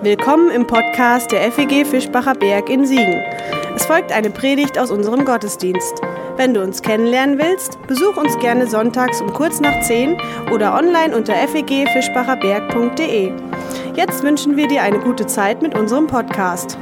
Willkommen 0.00 0.52
im 0.52 0.64
Podcast 0.64 1.32
der 1.32 1.50
FEG 1.50 1.84
Fischbacher 1.84 2.34
Berg 2.34 2.70
in 2.70 2.86
Siegen. 2.86 3.20
Es 3.74 3.84
folgt 3.84 4.12
eine 4.12 4.30
Predigt 4.30 4.78
aus 4.78 4.92
unserem 4.92 5.24
Gottesdienst. 5.24 6.00
Wenn 6.36 6.54
du 6.54 6.62
uns 6.62 6.82
kennenlernen 6.82 7.36
willst, 7.36 7.84
besuch 7.88 8.16
uns 8.16 8.38
gerne 8.38 8.68
sonntags 8.68 9.20
um 9.20 9.32
kurz 9.32 9.58
nach 9.58 9.80
10 9.82 10.16
oder 10.52 10.76
online 10.78 11.16
unter 11.16 11.34
fegfischbacherberg.de. 11.34 13.32
Jetzt 13.96 14.22
wünschen 14.22 14.56
wir 14.56 14.68
dir 14.68 14.84
eine 14.84 15.00
gute 15.00 15.26
Zeit 15.26 15.62
mit 15.62 15.76
unserem 15.76 16.06
Podcast. 16.06 16.78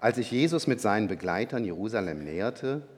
Als 0.00 0.16
sich 0.16 0.30
Jesus 0.30 0.66
mit 0.66 0.80
seinen 0.80 1.08
Begleitern 1.08 1.62
Jerusalem 1.62 2.24
näherte, 2.24 2.88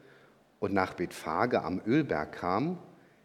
und 0.60 0.72
nach 0.72 0.94
Bethphage 0.94 1.62
am 1.64 1.80
Ölberg 1.84 2.32
kam, 2.32 2.78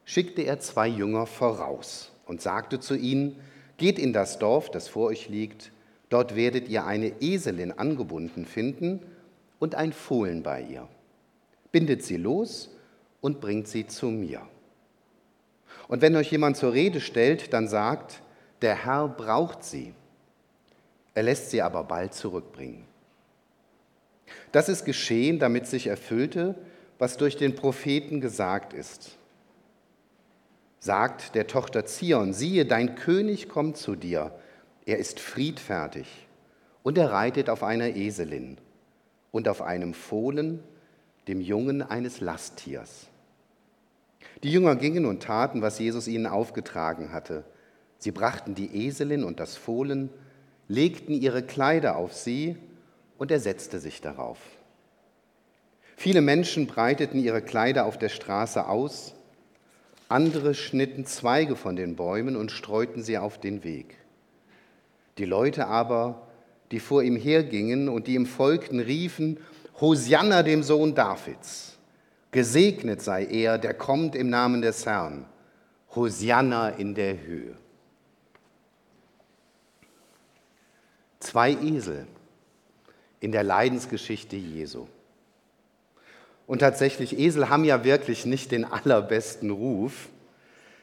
schickte 0.06 0.42
er 0.42 0.60
zwei 0.60 0.88
Jünger 0.88 1.28
voraus 1.28 2.12
und 2.26 2.42
sagte 2.42 2.80
zu 2.80 2.96
ihnen, 2.96 3.40
geht 3.78 4.00
in 4.00 4.14
das 4.14 4.40
Dorf, 4.40 4.72
das 4.72 4.88
vor 4.88 5.08
euch 5.08 5.30
liegt, 5.30 5.72
dort 6.10 6.36
werdet 6.36 6.70
ihr 6.70 6.86
eine 6.86 7.22
Eselin 7.22 7.72
angebunden 7.72 8.46
finden 8.46 9.02
und 9.60 9.76
ein 9.76 9.94
Fohlen 9.94 10.42
bei 10.42 10.62
ihr. 10.62 10.88
Bindet 11.72 12.04
sie 12.04 12.18
los 12.18 12.72
und 13.22 13.42
bringt 13.42 13.68
sie 13.68 13.86
zu 13.86 14.08
mir. 14.08 14.42
Und 15.88 16.02
wenn 16.02 16.16
euch 16.16 16.32
jemand 16.32 16.58
zur 16.58 16.74
Rede 16.74 17.02
stellt, 17.02 17.54
dann 17.54 17.68
sagt, 17.68 18.22
der 18.62 18.86
Herr 18.86 19.08
braucht 19.08 19.64
sie. 19.64 19.94
Er 21.14 21.24
lässt 21.24 21.52
sie 21.52 21.62
aber 21.62 21.84
bald 21.84 22.14
zurückbringen. 22.14 22.86
Das 24.52 24.70
ist 24.70 24.86
geschehen, 24.86 25.38
damit 25.38 25.68
sich 25.68 25.88
erfüllte, 25.88 26.56
was 26.98 27.18
durch 27.18 27.38
den 27.38 27.56
Propheten 27.56 28.22
gesagt 28.22 28.74
ist. 28.74 29.18
Sagt 30.80 31.36
der 31.36 31.48
Tochter 31.48 31.86
Zion, 31.86 32.34
siehe, 32.34 32.66
dein 32.66 32.96
König 32.96 33.50
kommt 33.50 33.78
zu 33.78 33.96
dir, 33.96 34.32
er 34.86 35.00
ist 35.00 35.20
friedfertig 35.20 36.28
und 36.84 36.98
er 36.98 37.12
reitet 37.12 37.50
auf 37.50 37.64
einer 37.64 37.96
Eselin 37.96 38.58
und 39.32 39.48
auf 39.48 39.62
einem 39.62 39.94
Fohlen, 39.94 40.64
dem 41.28 41.42
Jungen 41.42 41.82
eines 41.82 42.22
Lasttiers. 42.22 43.08
Die 44.44 44.52
Jünger 44.52 44.76
gingen 44.76 45.06
und 45.06 45.24
taten, 45.24 45.64
was 45.64 45.80
Jesus 45.80 46.08
ihnen 46.08 46.28
aufgetragen 46.28 47.12
hatte. 47.12 47.44
Sie 47.98 48.12
brachten 48.12 48.54
die 48.54 48.86
Eselin 48.86 49.24
und 49.24 49.40
das 49.40 49.56
Fohlen, 49.56 50.12
legten 50.68 51.14
ihre 51.14 51.42
Kleider 51.42 51.96
auf 51.96 52.14
sie 52.14 52.58
und 53.18 53.32
er 53.32 53.40
setzte 53.40 53.80
sich 53.80 54.02
darauf. 54.02 54.38
Viele 55.96 56.22
Menschen 56.22 56.68
breiteten 56.68 57.24
ihre 57.24 57.42
Kleider 57.42 57.86
auf 57.86 57.98
der 57.98 58.10
Straße 58.10 58.68
aus, 58.68 59.16
andere 60.10 60.54
schnitten 60.54 61.06
Zweige 61.06 61.56
von 61.56 61.76
den 61.76 61.96
Bäumen 61.96 62.36
und 62.36 62.52
streuten 62.52 63.02
sie 63.02 63.18
auf 63.18 63.40
den 63.40 63.64
Weg. 63.64 63.98
Die 65.18 65.26
Leute 65.26 65.68
aber, 65.68 66.28
die 66.72 66.80
vor 66.80 67.02
ihm 67.02 67.16
hergingen 67.16 67.90
und 67.90 68.08
die 68.08 68.16
ihm 68.16 68.26
folgten, 68.26 68.80
riefen, 68.80 69.40
Hosianna 69.80 70.44
dem 70.44 70.64
Sohn 70.64 70.94
Davids, 70.96 71.78
gesegnet 72.32 73.02
sei 73.02 73.26
er, 73.26 73.58
der 73.58 73.74
kommt 73.74 74.16
im 74.16 74.30
Namen 74.30 74.62
des 74.62 74.86
Herrn, 74.86 75.26
Hosianna 75.96 76.70
in 76.70 76.94
der 76.94 77.22
Höhe. 77.22 77.56
Zwei 81.20 81.54
Esel 81.54 82.06
in 83.20 83.32
der 83.32 83.44
Leidensgeschichte 83.44 84.36
Jesu. 84.36 84.88
Und 86.48 86.60
tatsächlich, 86.60 87.18
Esel 87.18 87.50
haben 87.50 87.66
ja 87.66 87.84
wirklich 87.84 88.26
nicht 88.26 88.52
den 88.52 88.66
allerbesten 88.66 89.50
Ruf. 89.50 90.10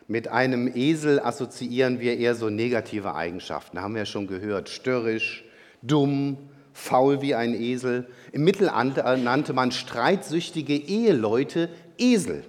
Mit 0.09 0.29
einem 0.29 0.67
Esel 0.75 1.21
assoziieren 1.21 2.01
wir 2.01 2.19
eher 2.19 2.35
so 2.35 2.51
negative 2.51 3.15
Eigenschaften. 3.15 3.81
Haben 3.81 3.95
wir 3.95 4.03
ja 4.03 4.07
schon 4.07 4.27
gehört. 4.27 4.69
Störrisch, 4.69 5.45
dumm, 5.81 6.37
faul 6.73 7.23
wie 7.23 7.35
ein 7.35 7.55
Esel. 7.55 8.09
Im 8.33 8.45
Mittelalter 8.45 9.17
nannte 9.17 9.53
man 9.53 9.71
streitsüchtige 9.71 10.75
Eheleute 10.75 11.69
Esel. 11.99 12.45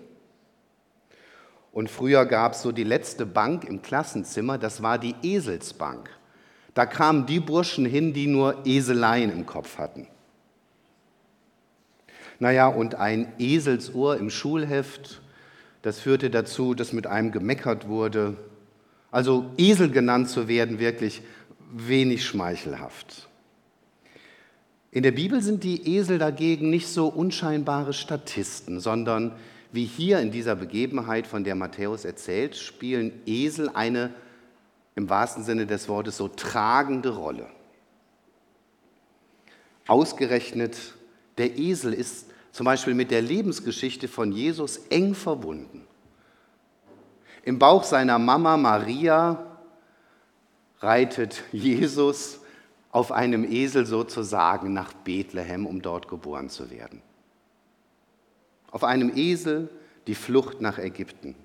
Und 1.72 1.90
früher 1.90 2.26
gab 2.26 2.54
es 2.54 2.62
so 2.62 2.72
die 2.72 2.84
letzte 2.84 3.26
Bank 3.26 3.66
im 3.66 3.82
Klassenzimmer, 3.82 4.60
das 4.60 4.84
war 4.84 5.00
die 5.00 5.16
Eselsbank. 5.24 6.10
Da 6.76 6.86
kamen 6.86 7.26
die 7.26 7.40
Burschen 7.40 7.86
hin, 7.86 8.14
die 8.14 8.28
nur 8.28 8.66
Eseleien 8.66 9.32
im 9.32 9.46
Kopf 9.46 9.78
hatten. 9.78 10.08
Naja, 12.44 12.68
und 12.68 12.96
ein 12.96 13.32
Eselsohr 13.40 14.18
im 14.18 14.30
Schulheft, 14.30 15.22
das 15.82 16.02
führte 16.02 16.30
dazu, 16.30 16.74
dass 16.74 16.92
mit 16.92 17.08
einem 17.08 17.32
gemeckert 17.32 17.88
wurde. 17.88 18.36
Also 19.12 19.50
Esel 19.58 19.90
genannt 19.90 20.28
zu 20.28 20.50
werden, 20.50 20.78
wirklich 20.78 21.22
wenig 21.72 22.26
schmeichelhaft. 22.26 23.30
In 24.92 25.04
der 25.04 25.14
Bibel 25.14 25.42
sind 25.42 25.64
die 25.64 25.96
Esel 25.96 26.18
dagegen 26.18 26.70
nicht 26.70 26.90
so 26.90 27.08
unscheinbare 27.08 27.94
Statisten, 27.94 28.82
sondern 28.82 29.32
wie 29.72 29.86
hier 29.86 30.20
in 30.20 30.32
dieser 30.32 30.58
Begebenheit, 30.58 31.28
von 31.28 31.46
der 31.46 31.56
Matthäus 31.56 32.04
erzählt, 32.04 32.58
spielen 32.58 33.14
Esel 33.26 33.70
eine 33.70 34.10
im 34.96 35.10
wahrsten 35.10 35.46
Sinne 35.46 35.66
des 35.66 35.88
Wortes 35.88 36.18
so 36.18 36.28
tragende 36.28 37.16
Rolle. 37.16 37.48
Ausgerechnet 39.88 40.76
der 41.38 41.58
Esel 41.58 41.94
ist 41.94 42.33
zum 42.54 42.66
Beispiel 42.66 42.94
mit 42.94 43.12
der 43.12 43.22
Lebensgeschichte 43.22 44.08
von 44.08 44.32
Jesus 44.32 44.78
eng 44.90 45.16
verbunden. 45.16 45.86
Im 47.44 47.60
Bauch 47.60 47.84
seiner 47.84 48.20
Mama 48.20 48.56
Maria 48.56 49.46
reitet 50.80 51.44
Jesus 51.52 52.40
auf 52.92 53.12
einem 53.12 53.44
Esel 53.44 53.88
sozusagen 53.88 54.72
nach 54.72 54.94
Bethlehem, 54.94 55.66
um 55.66 55.82
dort 55.82 56.08
geboren 56.08 56.48
zu 56.50 56.70
werden. 56.70 57.02
Auf 58.70 58.84
einem 58.84 59.12
Esel 59.18 59.70
die 60.06 60.16
Flucht 60.16 60.62
nach 60.62 60.78
Ägypten. 60.78 61.36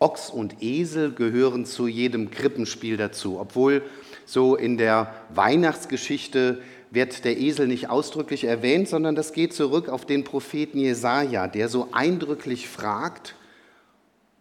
Ochs 0.00 0.28
und 0.28 0.62
Esel 0.62 1.12
gehören 1.12 1.64
zu 1.64 1.86
jedem 1.86 2.30
Krippenspiel 2.30 2.98
dazu, 2.98 3.40
obwohl 3.40 3.82
so 4.26 4.54
in 4.54 4.76
der 4.76 5.14
Weihnachtsgeschichte 5.30 6.62
wird 6.90 7.24
der 7.24 7.38
Esel 7.38 7.66
nicht 7.66 7.90
ausdrücklich 7.90 8.44
erwähnt, 8.44 8.88
sondern 8.88 9.14
das 9.14 9.32
geht 9.32 9.52
zurück 9.52 9.88
auf 9.88 10.06
den 10.06 10.24
Propheten 10.24 10.78
Jesaja, 10.78 11.46
der 11.46 11.68
so 11.68 11.88
eindrücklich 11.92 12.68
fragt: 12.68 13.34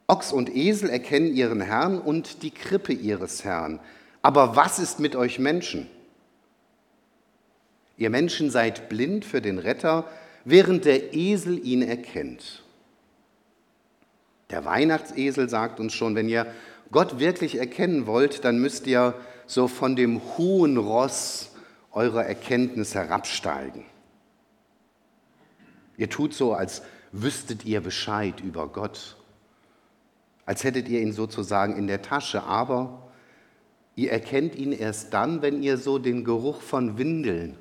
Ochs 0.08 0.32
und 0.32 0.56
Esel 0.56 0.90
erkennen 0.90 1.34
ihren 1.34 1.62
Herrn 1.62 2.00
und 2.00 2.44
die 2.44 2.52
Krippe 2.52 2.94
ihres 2.94 3.44
Herrn. 3.44 3.80
Aber 4.22 4.56
was 4.56 4.80
ist 4.80 5.00
mit 5.00 5.16
euch 5.16 5.40
Menschen? 5.40 5.90
Ihr 7.98 8.10
Menschen 8.10 8.50
seid 8.50 8.90
blind 8.90 9.26
für 9.26 9.42
den 9.42 9.58
Retter, 9.58 10.06
während 10.46 10.86
der 10.86 11.14
Esel 11.14 11.66
ihn 11.66 11.82
erkennt. 11.82 12.64
Der 14.50 14.64
Weihnachtsesel 14.64 15.50
sagt 15.50 15.80
uns 15.80 15.94
schon, 15.94 16.16
wenn 16.16 16.30
ihr 16.30 16.48
Gott 16.92 17.20
wirklich 17.20 17.58
erkennen 17.58 18.08
wollt, 18.08 18.46
dann 18.46 18.60
müsst 18.60 18.88
ihr 18.88 19.14
so 19.46 19.68
von 19.68 19.96
dem 19.96 20.22
hohen 20.38 20.78
Ross 20.78 21.52
eurer 21.92 22.26
Erkenntnis 22.26 22.96
herabsteigen. 22.96 23.86
Ihr 25.98 26.10
tut 26.10 26.34
so, 26.34 26.54
als 26.54 26.84
wüsstet 27.12 27.66
ihr 27.66 27.82
Bescheid 27.82 28.40
über 28.42 28.68
Gott, 28.68 29.18
als 30.46 30.64
hättet 30.64 30.88
ihr 30.88 31.02
ihn 31.02 31.12
sozusagen 31.12 31.76
in 31.76 31.88
der 31.88 32.02
Tasche, 32.02 32.44
aber 32.44 33.12
ihr 33.96 34.12
erkennt 34.12 34.56
ihn 34.56 34.72
erst 34.72 35.14
dann, 35.14 35.42
wenn 35.42 35.62
ihr 35.62 35.78
so 35.78 35.98
den 35.98 36.24
Geruch 36.24 36.62
von 36.62 36.98
Windeln, 36.98 37.58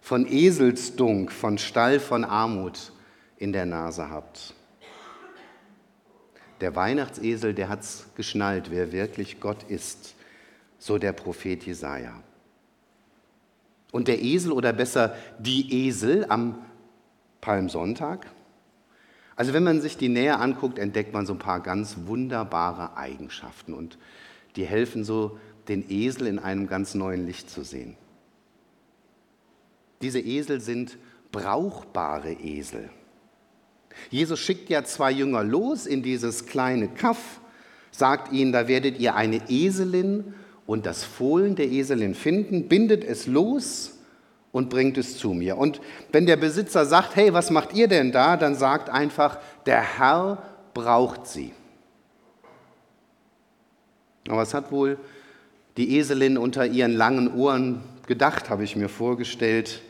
von 0.00 0.26
Eselsdunk, 0.26 1.30
von 1.30 1.58
Stall, 1.58 2.00
von 2.00 2.24
Armut 2.24 2.92
in 3.36 3.52
der 3.52 3.66
Nase 3.66 4.10
habt. 4.10 4.54
Der 6.60 6.74
Weihnachtsesel, 6.74 7.54
der 7.54 7.68
hat's 7.68 8.06
geschnallt, 8.16 8.70
wer 8.70 8.90
wirklich 8.90 9.38
Gott 9.38 9.62
ist, 9.68 10.16
so 10.78 10.98
der 10.98 11.12
Prophet 11.12 11.64
Jesaja. 11.64 12.20
Und 13.92 14.08
der 14.08 14.22
Esel 14.22 14.52
oder 14.52 14.72
besser 14.72 15.14
die 15.38 15.86
Esel 15.86 16.26
am 16.28 16.58
Palmsonntag? 17.40 18.26
Also 19.36 19.52
wenn 19.52 19.64
man 19.64 19.80
sich 19.80 19.96
die 19.96 20.08
näher 20.08 20.40
anguckt, 20.40 20.78
entdeckt 20.78 21.12
man 21.12 21.24
so 21.24 21.32
ein 21.32 21.38
paar 21.38 21.60
ganz 21.60 21.96
wunderbare 22.06 22.96
Eigenschaften 22.96 23.72
und 23.72 23.98
die 24.56 24.64
helfen 24.64 25.04
so, 25.04 25.38
den 25.68 25.88
Esel 25.90 26.26
in 26.26 26.38
einem 26.38 26.66
ganz 26.66 26.94
neuen 26.94 27.26
Licht 27.26 27.50
zu 27.50 27.62
sehen. 27.62 27.96
Diese 30.02 30.18
Esel 30.18 30.60
sind 30.60 30.96
brauchbare 31.30 32.32
Esel. 32.32 32.90
Jesus 34.10 34.38
schickt 34.40 34.70
ja 34.70 34.84
zwei 34.84 35.10
Jünger 35.10 35.44
los 35.44 35.86
in 35.86 36.02
dieses 36.02 36.46
kleine 36.46 36.88
Kaff, 36.88 37.40
sagt 37.90 38.32
ihnen, 38.32 38.52
da 38.52 38.68
werdet 38.68 38.98
ihr 38.98 39.14
eine 39.14 39.50
Eselin 39.50 40.34
und 40.68 40.84
das 40.84 41.02
Fohlen 41.02 41.56
der 41.56 41.70
Eselin 41.70 42.14
finden, 42.14 42.68
bindet 42.68 43.02
es 43.02 43.26
los 43.26 43.96
und 44.52 44.68
bringt 44.68 44.98
es 44.98 45.16
zu 45.16 45.32
mir. 45.32 45.56
Und 45.56 45.80
wenn 46.12 46.26
der 46.26 46.36
Besitzer 46.36 46.84
sagt, 46.84 47.16
hey, 47.16 47.32
was 47.32 47.50
macht 47.50 47.72
ihr 47.72 47.88
denn 47.88 48.12
da, 48.12 48.36
dann 48.36 48.54
sagt 48.54 48.90
einfach, 48.90 49.38
der 49.64 49.80
Herr 49.80 50.42
braucht 50.74 51.26
sie. 51.26 51.54
Aber 54.28 54.36
was 54.36 54.52
hat 54.52 54.70
wohl 54.70 54.98
die 55.78 55.96
Eselin 55.96 56.36
unter 56.36 56.66
ihren 56.66 56.92
langen 56.92 57.34
Ohren 57.34 57.80
gedacht, 58.06 58.50
habe 58.50 58.62
ich 58.62 58.76
mir 58.76 58.90
vorgestellt. 58.90 59.80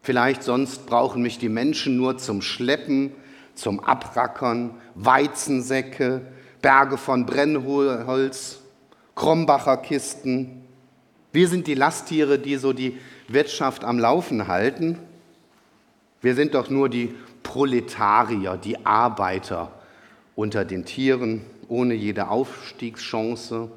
Vielleicht 0.00 0.44
sonst 0.44 0.86
brauchen 0.86 1.20
mich 1.20 1.38
die 1.38 1.50
Menschen 1.50 1.98
nur 1.98 2.16
zum 2.16 2.40
Schleppen, 2.40 3.12
zum 3.54 3.80
Abrackern, 3.80 4.70
Weizensäcke, 4.94 6.22
Berge 6.62 6.96
von 6.96 7.26
Brennholz, 7.26 8.60
Krombacher 9.14 9.76
Kisten. 9.76 10.64
Wir 11.32 11.48
sind 11.48 11.66
die 11.66 11.74
Lasttiere, 11.74 12.38
die 12.38 12.56
so 12.56 12.72
die 12.72 12.98
Wirtschaft 13.28 13.84
am 13.84 13.98
Laufen 13.98 14.48
halten. 14.48 14.98
Wir 16.20 16.34
sind 16.34 16.54
doch 16.54 16.70
nur 16.70 16.88
die 16.88 17.14
Proletarier, 17.42 18.56
die 18.56 18.84
Arbeiter 18.84 19.72
unter 20.34 20.64
den 20.64 20.84
Tieren, 20.84 21.42
ohne 21.68 21.94
jede 21.94 22.28
Aufstiegschance. 22.28 23.70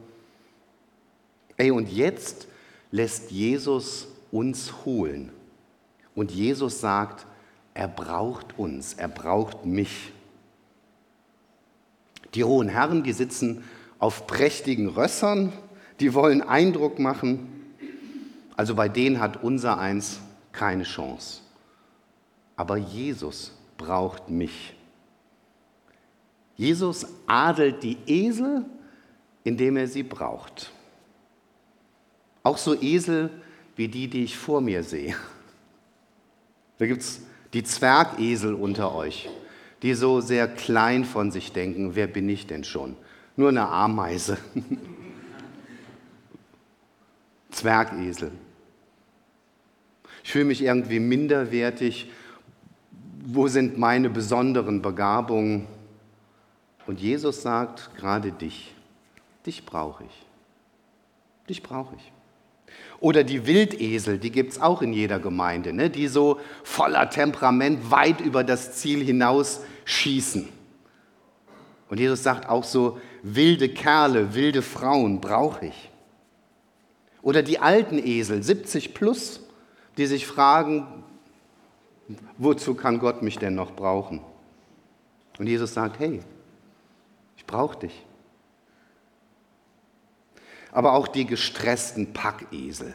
Ey, 1.57 1.72
und 1.72 1.92
jetzt 1.92 2.48
lässt 2.92 3.31
Jesus 3.31 4.07
uns 4.31 4.86
holen. 4.86 5.31
Und 6.16 6.31
Jesus 6.31 6.80
sagt, 6.80 7.25
er 7.74 7.88
braucht 7.88 8.57
uns, 8.57 8.94
er 8.95 9.07
braucht 9.07 9.66
mich. 9.66 10.12
Die 12.33 12.44
hohen 12.44 12.69
Herren, 12.69 13.04
die 13.04 13.13
sitzen 13.13 13.63
auf 13.99 14.27
prächtigen 14.27 14.89
Rössern, 14.89 15.53
die 15.99 16.13
wollen 16.13 16.41
Eindruck 16.41 16.99
machen. 16.99 17.73
Also 18.55 18.75
bei 18.75 18.89
denen 18.89 19.19
hat 19.19 19.44
unser 19.44 19.77
eins 19.77 20.19
keine 20.51 20.83
Chance. 20.83 21.41
Aber 22.55 22.77
Jesus 22.77 23.53
braucht 23.77 24.29
mich. 24.29 24.73
Jesus 26.55 27.05
adelt 27.27 27.83
die 27.83 27.97
Esel, 28.07 28.65
indem 29.44 29.77
er 29.77 29.88
sie 29.88 30.03
braucht. 30.03 30.71
Auch 32.44 32.57
so 32.57 32.79
Esel 32.81 33.29
wie 33.75 33.88
die, 33.88 34.07
die 34.07 34.23
ich 34.23 34.35
vor 34.35 34.59
mir 34.61 34.83
sehe. 34.83 35.15
Da 36.79 36.88
gibt 36.88 37.01
es 37.01 37.21
die 37.53 37.63
Zwergesel 37.63 38.55
unter 38.55 38.94
euch, 38.95 39.29
die 39.83 39.94
so 39.94 40.19
sehr 40.19 40.47
klein 40.47 41.05
von 41.05 41.31
sich 41.31 41.51
denken, 41.51 41.95
wer 41.95 42.07
bin 42.07 42.27
ich 42.27 42.47
denn 42.47 42.63
schon? 42.63 42.95
Nur 43.38 43.50
eine 43.50 43.68
Ameise. 43.68 44.38
Zwergesel. 47.51 48.31
Ich 50.24 50.31
fühle 50.31 50.45
mich 50.45 50.62
irgendwie 50.62 51.00
minderwertig. 51.00 52.12
Wo 53.25 53.48
sind 53.48 53.78
meine 53.78 54.10
besonderen 54.10 54.81
Begabungen? 54.81 55.68
Und 56.88 57.00
Jesus 57.00 57.44
sagt, 57.44 57.95
gerade 57.95 58.31
dich, 58.31 58.74
dich 59.45 59.66
brauche 59.66 60.04
ich. 60.04 60.25
Dich 61.48 61.62
brauche 61.62 61.95
ich. 61.95 62.12
Oder 63.00 63.24
die 63.24 63.45
Wildesel, 63.45 64.18
die 64.18 64.31
gibt 64.31 64.54
es 64.54 64.62
auch 64.62 64.81
in 64.81 64.94
jeder 64.94 65.19
Gemeinde, 65.19 65.74
ne? 65.74 65.90
die 65.90 66.07
so 66.07 66.40
voller 66.63 67.10
Temperament 67.10 67.92
weit 67.92 68.19
über 68.19 68.44
das 68.44 68.74
Ziel 68.74 69.04
hinaus 69.04 69.62
schießen. 69.86 70.50
Und 71.90 72.00
Jesus 72.00 72.24
sagt 72.24 72.50
auch 72.50 72.63
so, 72.63 73.00
wilde 73.35 73.69
Kerle, 73.69 74.33
wilde 74.33 74.62
Frauen 74.62 75.21
brauche 75.21 75.68
ich. 75.68 75.89
Oder 77.21 77.44
die 77.44 77.59
alten 77.59 77.97
Esel, 77.97 78.41
70 78.44 78.94
plus, 78.94 79.41
die 79.97 80.06
sich 80.06 80.27
fragen, 80.27 81.03
wozu 82.38 82.75
kann 82.75 83.00
Gott 83.00 83.21
mich 83.21 83.38
denn 83.38 83.56
noch 83.56 83.71
brauchen? 83.71 84.21
Und 85.39 85.47
Jesus 85.47 85.74
sagt, 85.74 86.00
hey, 86.00 86.21
ich 87.35 87.45
brauche 87.45 87.79
dich 87.79 88.07
aber 90.77 90.94
auch 90.94 91.07
die 91.07 91.25
gestressten 91.25 92.13
Packesel. 92.13 92.94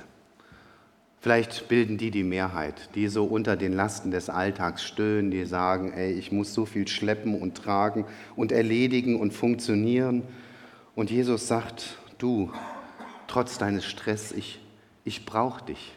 Vielleicht 1.23 1.69
bilden 1.69 1.99
die 1.99 2.11
die 2.11 2.25
Mehrheit, 2.25 2.89
die 2.97 3.07
so 3.07 3.25
unter 3.25 3.57
den 3.57 3.73
Lasten 3.73 4.11
des 4.11 4.29
Alltags 4.29 4.83
stöhnen, 4.83 5.31
die 5.31 5.45
sagen, 5.45 5.93
ey, 5.93 6.11
ich 6.11 6.33
muss 6.33 6.53
so 6.53 6.67
viel 6.67 6.89
schleppen 6.89 7.41
und 7.41 7.55
tragen 7.55 8.07
und 8.35 8.51
erledigen 8.51 9.21
und 9.21 9.33
funktionieren. 9.33 10.25
Und 10.97 11.13
Jesus 11.13 11.47
sagt, 11.47 11.97
du, 12.19 12.51
trotz 13.29 13.57
deines 13.57 13.85
Stress, 13.85 14.33
ich, 14.33 14.59
ich 15.05 15.25
brauche 15.25 15.65
dich. 15.65 15.97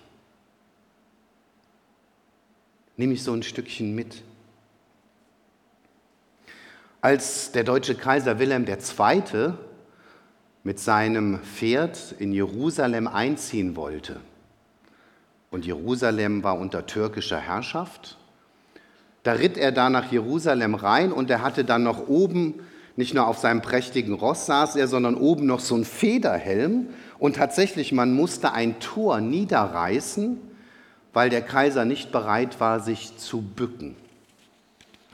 Nimm 2.96 3.10
mich 3.10 3.24
so 3.24 3.34
ein 3.34 3.42
Stückchen 3.42 3.96
mit. 3.96 4.22
Als 7.02 7.52
der 7.52 7.64
deutsche 7.64 7.96
Kaiser 7.96 8.38
Wilhelm 8.38 8.68
II 8.68 9.54
mit 10.64 10.80
seinem 10.80 11.40
Pferd 11.40 12.14
in 12.20 12.32
Jerusalem 12.32 13.08
einziehen 13.08 13.76
wollte. 13.76 14.22
Und 15.56 15.66
Jerusalem 15.66 16.44
war 16.44 16.60
unter 16.60 16.86
türkischer 16.86 17.40
Herrschaft. 17.40 18.18
Da 19.24 19.32
ritt 19.32 19.56
er 19.58 19.72
da 19.72 19.90
nach 19.90 20.12
Jerusalem 20.12 20.76
rein 20.76 21.14
und 21.14 21.30
er 21.30 21.42
hatte 21.42 21.64
dann 21.64 21.82
noch 21.82 22.10
oben, 22.10 22.56
nicht 22.98 23.14
nur 23.14 23.26
auf 23.26 23.38
seinem 23.38 23.62
prächtigen 23.62 24.16
Ross 24.16 24.48
saß 24.48 24.76
er, 24.76 24.90
sondern 24.90 25.16
oben 25.16 25.46
noch 25.46 25.62
so 25.62 25.78
ein 25.78 25.86
Federhelm. 25.86 26.88
Und 27.20 27.38
tatsächlich, 27.38 27.94
man 27.94 28.14
musste 28.14 28.52
ein 28.52 28.82
Tor 28.82 29.22
niederreißen, 29.22 30.42
weil 31.14 31.30
der 31.30 31.42
Kaiser 31.42 31.86
nicht 31.86 32.12
bereit 32.12 32.60
war, 32.60 32.82
sich 32.82 33.16
zu 33.16 33.42
bücken 33.42 33.96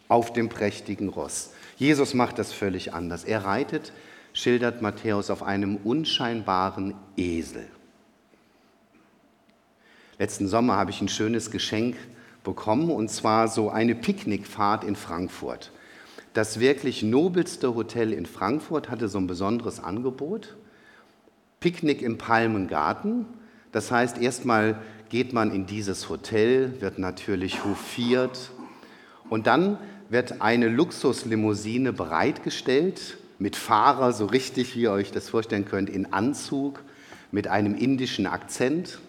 auf 0.07 0.33
dem 0.33 0.49
prächtigen 0.49 1.09
Ross. 1.09 1.51
Jesus 1.77 2.15
macht 2.15 2.39
das 2.39 2.51
völlig 2.51 2.95
anders. 2.95 3.25
Er 3.25 3.45
reitet 3.45 3.93
schildert 4.33 4.81
Matthäus 4.81 5.29
auf 5.29 5.43
einem 5.43 5.75
unscheinbaren 5.75 6.95
Esel. 7.15 7.67
Letzten 10.21 10.47
Sommer 10.47 10.75
habe 10.75 10.91
ich 10.91 11.01
ein 11.01 11.09
schönes 11.09 11.49
Geschenk 11.49 11.95
bekommen, 12.43 12.91
und 12.91 13.09
zwar 13.09 13.47
so 13.47 13.71
eine 13.71 13.95
Picknickfahrt 13.95 14.83
in 14.83 14.95
Frankfurt. 14.95 15.71
Das 16.35 16.59
wirklich 16.59 17.01
nobelste 17.01 17.73
Hotel 17.73 18.13
in 18.13 18.27
Frankfurt 18.27 18.91
hatte 18.91 19.07
so 19.07 19.17
ein 19.17 19.25
besonderes 19.25 19.83
Angebot. 19.83 20.57
Picknick 21.59 22.03
im 22.03 22.19
Palmengarten. 22.19 23.25
Das 23.71 23.89
heißt, 23.89 24.19
erstmal 24.19 24.79
geht 25.09 25.33
man 25.33 25.51
in 25.51 25.65
dieses 25.65 26.07
Hotel, 26.07 26.79
wird 26.81 26.99
natürlich 26.99 27.65
hofiert 27.65 28.51
und 29.27 29.47
dann 29.47 29.79
wird 30.09 30.39
eine 30.39 30.67
Luxuslimousine 30.67 31.93
bereitgestellt 31.93 33.17
mit 33.39 33.55
Fahrer, 33.55 34.13
so 34.13 34.27
richtig, 34.27 34.75
wie 34.75 34.81
ihr 34.81 34.91
euch 34.91 35.09
das 35.09 35.29
vorstellen 35.29 35.65
könnt, 35.65 35.89
in 35.89 36.13
Anzug, 36.13 36.83
mit 37.31 37.47
einem 37.47 37.73
indischen 37.73 38.27
Akzent. 38.27 38.99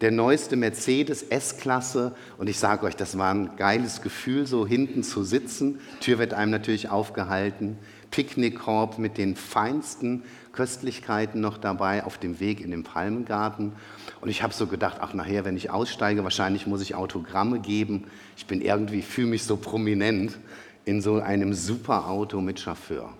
Der 0.00 0.10
neueste 0.10 0.56
Mercedes 0.56 1.22
S-Klasse. 1.22 2.14
Und 2.38 2.48
ich 2.48 2.58
sage 2.58 2.86
euch, 2.86 2.96
das 2.96 3.18
war 3.18 3.34
ein 3.34 3.56
geiles 3.56 4.00
Gefühl, 4.00 4.46
so 4.46 4.66
hinten 4.66 5.02
zu 5.02 5.22
sitzen. 5.24 5.80
Tür 6.00 6.18
wird 6.18 6.32
einem 6.32 6.50
natürlich 6.50 6.88
aufgehalten. 6.88 7.76
Picknickkorb 8.10 8.98
mit 8.98 9.18
den 9.18 9.36
feinsten 9.36 10.24
Köstlichkeiten 10.52 11.40
noch 11.40 11.58
dabei 11.58 12.04
auf 12.04 12.18
dem 12.18 12.40
Weg 12.40 12.60
in 12.60 12.70
den 12.70 12.82
Palmengarten. 12.82 13.72
Und 14.20 14.28
ich 14.28 14.42
habe 14.42 14.52
so 14.52 14.66
gedacht, 14.66 14.98
ach 15.00 15.14
nachher, 15.14 15.44
wenn 15.44 15.56
ich 15.56 15.70
aussteige, 15.70 16.24
wahrscheinlich 16.24 16.66
muss 16.66 16.82
ich 16.82 16.94
Autogramme 16.94 17.60
geben. 17.60 18.04
Ich 18.36 18.46
bin 18.46 18.60
irgendwie, 18.60 19.02
fühle 19.02 19.28
mich 19.28 19.44
so 19.44 19.56
prominent 19.56 20.38
in 20.84 21.02
so 21.02 21.20
einem 21.20 21.54
super 21.54 22.08
Auto 22.08 22.40
mit 22.40 22.58
Chauffeur. 22.58 23.12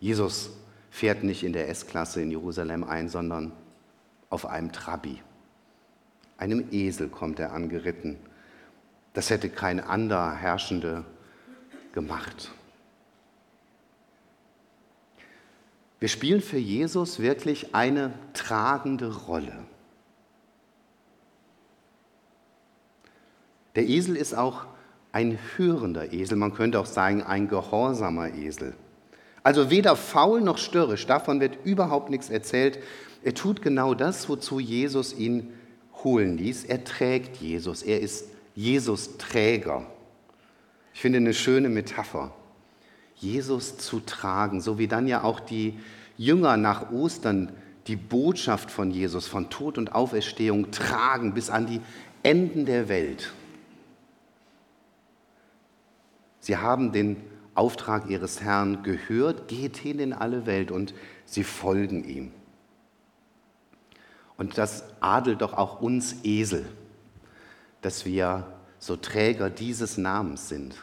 Jesus 0.00 0.50
fährt 0.90 1.24
nicht 1.24 1.42
in 1.42 1.52
der 1.52 1.68
S-Klasse 1.68 2.22
in 2.22 2.30
Jerusalem 2.30 2.84
ein, 2.84 3.08
sondern 3.08 3.52
auf 4.30 4.46
einem 4.46 4.72
Trabi. 4.72 5.18
Einem 6.36 6.68
Esel 6.72 7.08
kommt 7.08 7.38
er 7.38 7.52
angeritten. 7.52 8.16
Das 9.12 9.30
hätte 9.30 9.48
kein 9.48 9.80
anderer 9.80 10.34
Herrschende 10.34 11.04
gemacht. 11.92 12.50
Wir 16.00 16.08
spielen 16.08 16.42
für 16.42 16.58
Jesus 16.58 17.20
wirklich 17.20 17.74
eine 17.74 18.12
tragende 18.34 19.14
Rolle. 19.26 19.54
Der 23.74 23.88
Esel 23.88 24.16
ist 24.16 24.34
auch 24.34 24.66
ein 25.12 25.38
hörender 25.56 26.12
Esel, 26.12 26.36
man 26.36 26.52
könnte 26.54 26.80
auch 26.80 26.86
sagen 26.86 27.22
ein 27.22 27.48
gehorsamer 27.48 28.34
Esel. 28.34 28.74
Also 29.42 29.70
weder 29.70 29.96
faul 29.96 30.40
noch 30.40 30.58
störrisch, 30.58 31.06
davon 31.06 31.40
wird 31.40 31.64
überhaupt 31.64 32.10
nichts 32.10 32.30
erzählt. 32.30 32.78
Er 33.22 33.34
tut 33.34 33.62
genau 33.62 33.94
das, 33.94 34.28
wozu 34.28 34.58
Jesus 34.58 35.12
ihn 35.12 35.52
holen 36.04 36.38
ließ. 36.38 36.64
Er 36.64 36.84
trägt 36.84 37.38
Jesus, 37.38 37.82
er 37.82 38.00
ist 38.00 38.28
Jesus 38.54 39.16
Träger. 39.18 39.86
Ich 40.92 41.00
finde 41.00 41.18
eine 41.18 41.34
schöne 41.34 41.68
Metapher. 41.68 42.32
Jesus 43.16 43.78
zu 43.78 44.00
tragen, 44.00 44.60
so 44.60 44.78
wie 44.78 44.86
dann 44.86 45.08
ja 45.08 45.24
auch 45.24 45.40
die 45.40 45.78
Jünger 46.16 46.56
nach 46.56 46.92
Ostern 46.92 47.52
die 47.86 47.96
Botschaft 47.96 48.70
von 48.70 48.90
Jesus, 48.90 49.26
von 49.26 49.50
Tod 49.50 49.78
und 49.78 49.94
Auferstehung 49.94 50.70
tragen 50.70 51.34
bis 51.34 51.50
an 51.50 51.66
die 51.66 51.80
Enden 52.22 52.64
der 52.64 52.88
Welt. 52.88 53.32
Sie 56.40 56.56
haben 56.56 56.92
den 56.92 57.16
Auftrag 57.54 58.08
ihres 58.08 58.40
Herrn 58.40 58.82
gehört, 58.82 59.48
geht 59.48 59.76
hin 59.76 59.98
in 59.98 60.12
alle 60.12 60.46
Welt 60.46 60.70
und 60.70 60.94
sie 61.24 61.44
folgen 61.44 62.04
ihm. 62.04 62.32
Und 64.36 64.58
das 64.58 64.84
adelt 65.00 65.42
doch 65.42 65.52
auch 65.52 65.80
uns 65.80 66.16
Esel, 66.24 66.66
dass 67.82 68.04
wir 68.04 68.46
so 68.78 68.96
Träger 68.96 69.50
dieses 69.50 69.96
Namens 69.96 70.48
sind. 70.48 70.74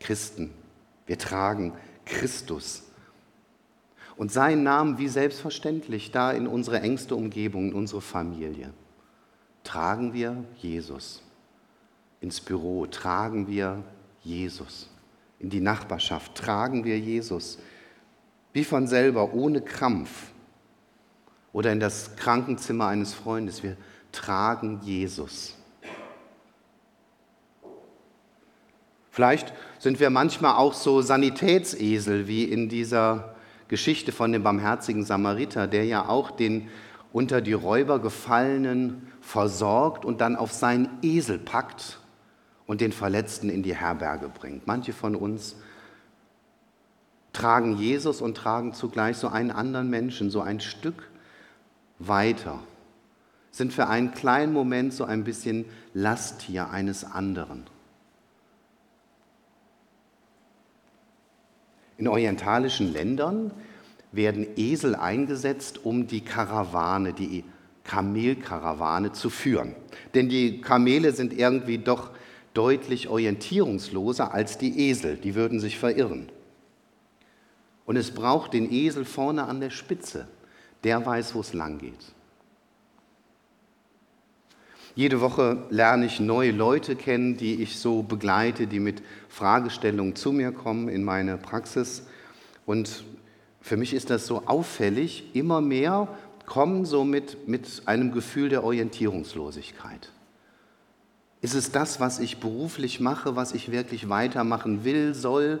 Christen, 0.00 0.52
wir 1.06 1.18
tragen 1.18 1.72
Christus. 2.04 2.82
Und 4.16 4.30
seinen 4.30 4.62
Namen 4.62 4.98
wie 4.98 5.08
selbstverständlich 5.08 6.10
da 6.10 6.30
in 6.30 6.46
unsere 6.46 6.80
engste 6.80 7.16
Umgebung, 7.16 7.70
in 7.70 7.74
unsere 7.74 8.00
Familie. 8.00 8.72
Tragen 9.64 10.12
wir 10.12 10.44
Jesus. 10.56 11.22
Ins 12.20 12.40
Büro 12.40 12.86
tragen 12.86 13.48
wir 13.48 13.82
Jesus. 14.22 14.88
In 15.38 15.50
die 15.50 15.60
Nachbarschaft 15.60 16.34
tragen 16.34 16.84
wir 16.84 16.98
Jesus. 16.98 17.58
Wie 18.52 18.64
von 18.64 18.86
selber, 18.86 19.34
ohne 19.34 19.62
Krampf. 19.62 20.33
Oder 21.54 21.72
in 21.72 21.78
das 21.78 22.16
Krankenzimmer 22.16 22.88
eines 22.88 23.14
Freundes. 23.14 23.62
Wir 23.62 23.76
tragen 24.10 24.80
Jesus. 24.82 25.54
Vielleicht 29.10 29.54
sind 29.78 30.00
wir 30.00 30.10
manchmal 30.10 30.56
auch 30.56 30.74
so 30.74 31.00
Sanitätsesel 31.00 32.26
wie 32.26 32.42
in 32.42 32.68
dieser 32.68 33.36
Geschichte 33.68 34.10
von 34.10 34.32
dem 34.32 34.42
barmherzigen 34.42 35.04
Samariter, 35.04 35.68
der 35.68 35.84
ja 35.84 36.08
auch 36.08 36.32
den 36.32 36.68
unter 37.12 37.40
die 37.40 37.52
Räuber 37.52 38.00
gefallenen 38.00 39.12
versorgt 39.20 40.04
und 40.04 40.20
dann 40.20 40.34
auf 40.34 40.52
seinen 40.52 40.88
Esel 41.02 41.38
packt 41.38 42.00
und 42.66 42.80
den 42.80 42.90
Verletzten 42.90 43.48
in 43.48 43.62
die 43.62 43.76
Herberge 43.76 44.28
bringt. 44.28 44.66
Manche 44.66 44.92
von 44.92 45.14
uns 45.14 45.54
tragen 47.32 47.76
Jesus 47.76 48.20
und 48.20 48.36
tragen 48.36 48.72
zugleich 48.72 49.16
so 49.18 49.28
einen 49.28 49.52
anderen 49.52 49.88
Menschen, 49.88 50.30
so 50.30 50.40
ein 50.40 50.58
Stück 50.58 51.13
weiter, 52.08 52.60
sind 53.50 53.72
für 53.72 53.86
einen 53.86 54.12
kleinen 54.12 54.52
Moment 54.52 54.92
so 54.92 55.04
ein 55.04 55.24
bisschen 55.24 55.64
Lasttier 55.92 56.70
eines 56.70 57.04
anderen. 57.04 57.64
In 61.96 62.08
orientalischen 62.08 62.92
Ländern 62.92 63.52
werden 64.10 64.46
Esel 64.56 64.94
eingesetzt, 64.94 65.84
um 65.84 66.06
die 66.06 66.20
Karawane, 66.20 67.12
die 67.12 67.44
Kamelkarawane 67.84 69.12
zu 69.12 69.30
führen. 69.30 69.74
Denn 70.14 70.28
die 70.28 70.60
Kamele 70.60 71.12
sind 71.12 71.32
irgendwie 71.32 71.78
doch 71.78 72.10
deutlich 72.54 73.08
orientierungsloser 73.08 74.32
als 74.32 74.58
die 74.58 74.88
Esel, 74.88 75.16
die 75.16 75.34
würden 75.34 75.60
sich 75.60 75.78
verirren. 75.78 76.28
Und 77.84 77.96
es 77.96 78.12
braucht 78.12 78.54
den 78.54 78.72
Esel 78.72 79.04
vorne 79.04 79.44
an 79.44 79.60
der 79.60 79.70
Spitze, 79.70 80.26
der 80.84 81.04
weiß, 81.04 81.34
wo 81.34 81.40
es 81.40 81.52
lang 81.52 81.78
geht. 81.78 82.14
Jede 84.94 85.20
Woche 85.20 85.66
lerne 85.70 86.06
ich 86.06 86.20
neue 86.20 86.52
Leute 86.52 86.94
kennen, 86.94 87.36
die 87.36 87.60
ich 87.62 87.80
so 87.80 88.04
begleite, 88.04 88.68
die 88.68 88.78
mit 88.78 89.02
Fragestellungen 89.28 90.14
zu 90.14 90.30
mir 90.30 90.52
kommen 90.52 90.88
in 90.88 91.02
meine 91.02 91.36
Praxis. 91.36 92.06
Und 92.64 93.04
für 93.60 93.76
mich 93.76 93.92
ist 93.92 94.10
das 94.10 94.26
so 94.26 94.42
auffällig, 94.46 95.34
immer 95.34 95.60
mehr 95.60 96.06
kommen 96.46 96.84
so 96.84 97.04
mit, 97.04 97.48
mit 97.48 97.82
einem 97.86 98.12
Gefühl 98.12 98.50
der 98.50 98.62
Orientierungslosigkeit. 98.62 100.10
Ist 101.40 101.54
es 101.54 101.72
das, 101.72 101.98
was 101.98 102.20
ich 102.20 102.38
beruflich 102.38 103.00
mache, 103.00 103.36
was 103.36 103.52
ich 103.52 103.72
wirklich 103.72 104.08
weitermachen 104.08 104.84
will, 104.84 105.14
soll? 105.14 105.60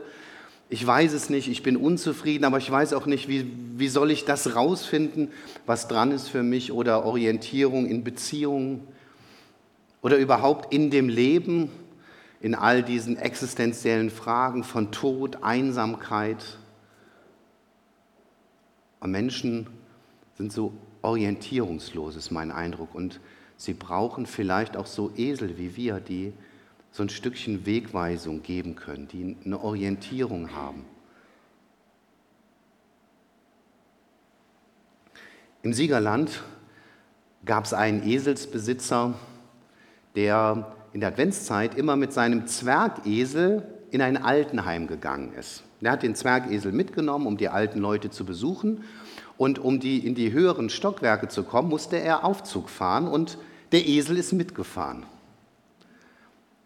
Ich 0.70 0.86
weiß 0.86 1.12
es 1.12 1.28
nicht, 1.28 1.48
ich 1.48 1.62
bin 1.62 1.76
unzufrieden, 1.76 2.44
aber 2.44 2.58
ich 2.58 2.70
weiß 2.70 2.94
auch 2.94 3.06
nicht, 3.06 3.28
wie, 3.28 3.50
wie 3.76 3.88
soll 3.88 4.10
ich 4.10 4.24
das 4.24 4.56
rausfinden, 4.56 5.30
was 5.66 5.88
dran 5.88 6.10
ist 6.10 6.28
für 6.28 6.42
mich 6.42 6.72
oder 6.72 7.04
Orientierung 7.04 7.86
in 7.86 8.02
Beziehungen 8.02 8.86
oder 10.00 10.16
überhaupt 10.16 10.72
in 10.72 10.90
dem 10.90 11.08
Leben, 11.08 11.70
in 12.40 12.54
all 12.54 12.82
diesen 12.82 13.16
existenziellen 13.16 14.10
Fragen 14.10 14.64
von 14.64 14.90
Tod, 14.90 15.42
Einsamkeit. 15.42 16.58
Und 19.00 19.10
Menschen 19.10 19.66
sind 20.36 20.52
so 20.52 20.72
orientierungslos, 21.02 22.16
ist 22.16 22.30
mein 22.30 22.50
Eindruck. 22.50 22.94
Und 22.94 23.20
sie 23.56 23.74
brauchen 23.74 24.26
vielleicht 24.26 24.76
auch 24.76 24.86
so 24.86 25.12
Esel 25.16 25.58
wie 25.58 25.76
wir, 25.76 26.00
die 26.00 26.32
so 26.94 27.02
ein 27.02 27.08
Stückchen 27.08 27.66
Wegweisung 27.66 28.44
geben 28.44 28.76
können, 28.76 29.08
die 29.08 29.36
eine 29.44 29.60
Orientierung 29.60 30.54
haben. 30.54 30.84
Im 35.64 35.72
Siegerland 35.72 36.44
gab 37.44 37.64
es 37.64 37.74
einen 37.74 38.06
Eselsbesitzer, 38.08 39.14
der 40.14 40.72
in 40.92 41.00
der 41.00 41.08
Adventszeit 41.08 41.74
immer 41.74 41.96
mit 41.96 42.12
seinem 42.12 42.46
Zwergesel 42.46 43.66
in 43.90 44.00
ein 44.00 44.16
Altenheim 44.16 44.86
gegangen 44.86 45.32
ist. 45.32 45.64
Er 45.80 45.90
hat 45.90 46.04
den 46.04 46.14
Zwergesel 46.14 46.70
mitgenommen, 46.70 47.26
um 47.26 47.36
die 47.36 47.48
alten 47.48 47.80
Leute 47.80 48.10
zu 48.10 48.24
besuchen. 48.24 48.84
Und 49.36 49.58
um 49.58 49.80
die, 49.80 50.06
in 50.06 50.14
die 50.14 50.30
höheren 50.30 50.70
Stockwerke 50.70 51.26
zu 51.26 51.42
kommen, 51.42 51.70
musste 51.70 51.96
er 51.96 52.24
Aufzug 52.24 52.70
fahren 52.70 53.08
und 53.08 53.36
der 53.72 53.84
Esel 53.84 54.16
ist 54.16 54.32
mitgefahren. 54.32 55.04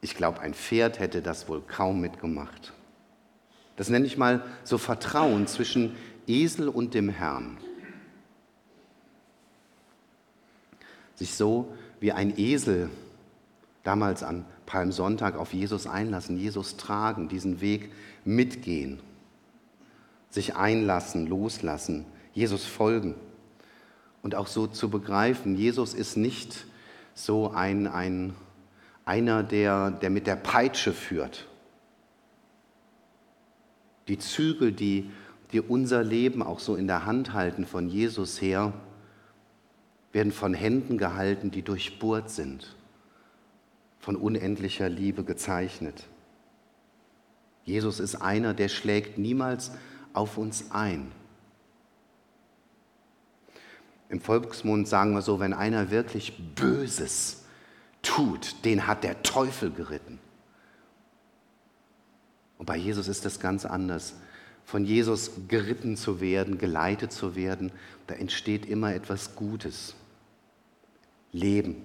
Ich 0.01 0.15
glaube, 0.15 0.41
ein 0.41 0.55
Pferd 0.55 0.99
hätte 0.99 1.23
das 1.23 1.49
wohl 1.49 1.61
kaum 1.61 2.01
mitgemacht. 2.01 2.73
Das 3.77 3.89
nenne 3.89 4.07
ich 4.07 4.17
mal 4.17 4.45
so 4.65 4.79
Vertrauen 4.79 5.47
zwischen 5.47 5.97
Esel 6.27 6.69
und 6.69 6.95
dem 6.95 7.09
Herrn. 7.09 7.59
Sich 11.15 11.35
so 11.35 11.73
wie 12.01 12.13
ein 12.13 12.39
Esel 12.39 12.91
damals 13.83 14.23
an 14.23 14.45
Palmsonntag 14.67 15.37
auf 15.37 15.53
Jesus 15.53 15.87
einlassen, 15.87 16.39
Jesus 16.39 16.77
tragen, 16.77 17.29
diesen 17.29 17.61
Weg 17.61 17.91
mitgehen, 18.25 19.01
sich 20.31 20.57
einlassen, 20.57 21.27
loslassen, 21.27 22.05
Jesus 22.35 22.65
folgen 22.67 23.15
und 24.23 24.35
auch 24.35 24.47
so 24.47 24.67
zu 24.67 24.91
begreifen, 24.91 25.57
Jesus 25.57 25.95
ist 25.95 26.17
nicht 26.17 26.67
so 27.15 27.51
ein, 27.51 27.87
ein 27.87 28.35
einer, 29.09 29.43
der, 29.43 29.91
der 29.91 30.11
mit 30.11 30.27
der 30.27 30.37
Peitsche 30.37 30.93
führt. 30.93 31.47
Die 34.07 34.19
Zügel, 34.19 34.71
die, 34.71 35.11
die 35.53 35.61
unser 35.61 36.05
Leben 36.05 36.43
auch 36.43 36.61
so 36.61 36.77
in 36.77 36.87
der 36.87 37.07
Hand 37.07 37.33
halten 37.33 37.67
von 37.67 37.89
Jesus 37.89 38.41
her, 38.41 38.75
werden 40.13 40.31
von 40.31 40.53
Händen 40.53 40.99
gehalten, 40.99 41.51
die 41.51 41.63
durchbohrt 41.63 42.31
sind 42.31 42.77
von 43.99 44.17
unendlicher 44.17 44.89
Liebe 44.89 45.25
gezeichnet. 45.25 46.07
Jesus 47.65 48.01
ist 48.01 48.15
einer, 48.15 48.55
der 48.55 48.69
schlägt 48.69 49.19
niemals 49.19 49.73
auf 50.13 50.39
uns 50.39 50.71
ein. 50.71 51.13
Im 54.09 54.21
Volksmund 54.21 54.89
sagen 54.89 55.13
wir 55.13 55.21
so, 55.21 55.41
wenn 55.41 55.53
einer 55.53 55.91
wirklich 55.91 56.55
Böses 56.55 57.45
tut, 58.19 58.65
den 58.65 58.89
hat 58.89 59.05
der 59.05 59.23
Teufel 59.23 59.71
geritten. 59.71 60.19
Und 62.59 62.67
bei 62.67 62.77
Jesus 62.77 63.07
ist 63.07 63.25
das 63.25 63.39
ganz 63.39 63.65
anders. 63.65 64.15
Von 64.65 64.85
Jesus 64.85 65.31
geritten 65.47 65.97
zu 65.97 66.21
werden, 66.21 66.59
geleitet 66.59 67.13
zu 67.13 67.37
werden, 67.37 67.71
da 68.09 68.15
entsteht 68.15 68.67
immer 68.67 68.93
etwas 68.93 69.37
Gutes. 69.37 69.95
Leben, 71.31 71.77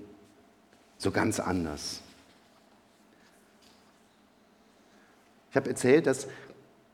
so 0.97 1.11
ganz 1.11 1.39
anders. 1.39 2.01
Ich 5.51 5.55
habe 5.55 5.69
erzählt, 5.69 6.07
dass 6.07 6.27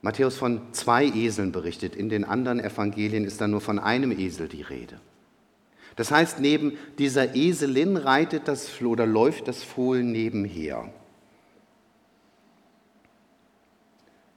Matthäus 0.01 0.35
von 0.35 0.73
zwei 0.73 1.05
Eseln 1.05 1.53
berichtet. 1.53 1.95
In 1.95 2.09
den 2.09 2.25
anderen 2.25 2.59
Evangelien 2.59 3.23
ist 3.23 3.39
dann 3.39 3.51
nur 3.51 3.61
von 3.61 3.79
einem 3.79 4.11
Esel 4.11 4.49
die 4.49 4.63
Rede. 4.63 4.99
Das 5.99 6.11
heißt, 6.11 6.39
neben 6.39 6.77
dieser 6.97 7.35
Eselin 7.35 7.97
reitet 7.97 8.47
das 8.47 8.81
oder 8.81 9.05
läuft 9.05 9.49
das 9.49 9.63
Fohlen 9.63 10.13
nebenher. 10.13 10.89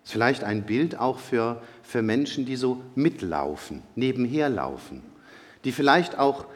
Das 0.01 0.09
ist 0.09 0.11
vielleicht 0.11 0.43
ein 0.43 0.65
Bild 0.67 0.99
auch 0.99 1.21
für, 1.21 1.63
für 1.85 2.03
Menschen, 2.03 2.47
die 2.47 2.57
so 2.57 2.83
mitlaufen, 2.97 3.85
nebenher 3.95 4.49
laufen, 4.49 5.05
die 5.63 5.71
vielleicht 5.71 6.19
auch 6.19 6.47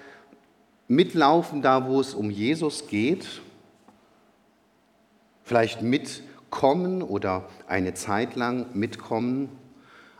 mitlaufen 0.88 1.62
da, 1.62 1.86
wo 1.86 2.00
es 2.00 2.12
um 2.12 2.28
Jesus 2.28 2.88
geht, 2.88 3.42
vielleicht 5.44 5.82
mit 5.82 6.24
kommen 6.50 7.00
oder 7.00 7.48
eine 7.68 7.94
Zeit 7.94 8.34
lang 8.34 8.66
mitkommen, 8.74 9.50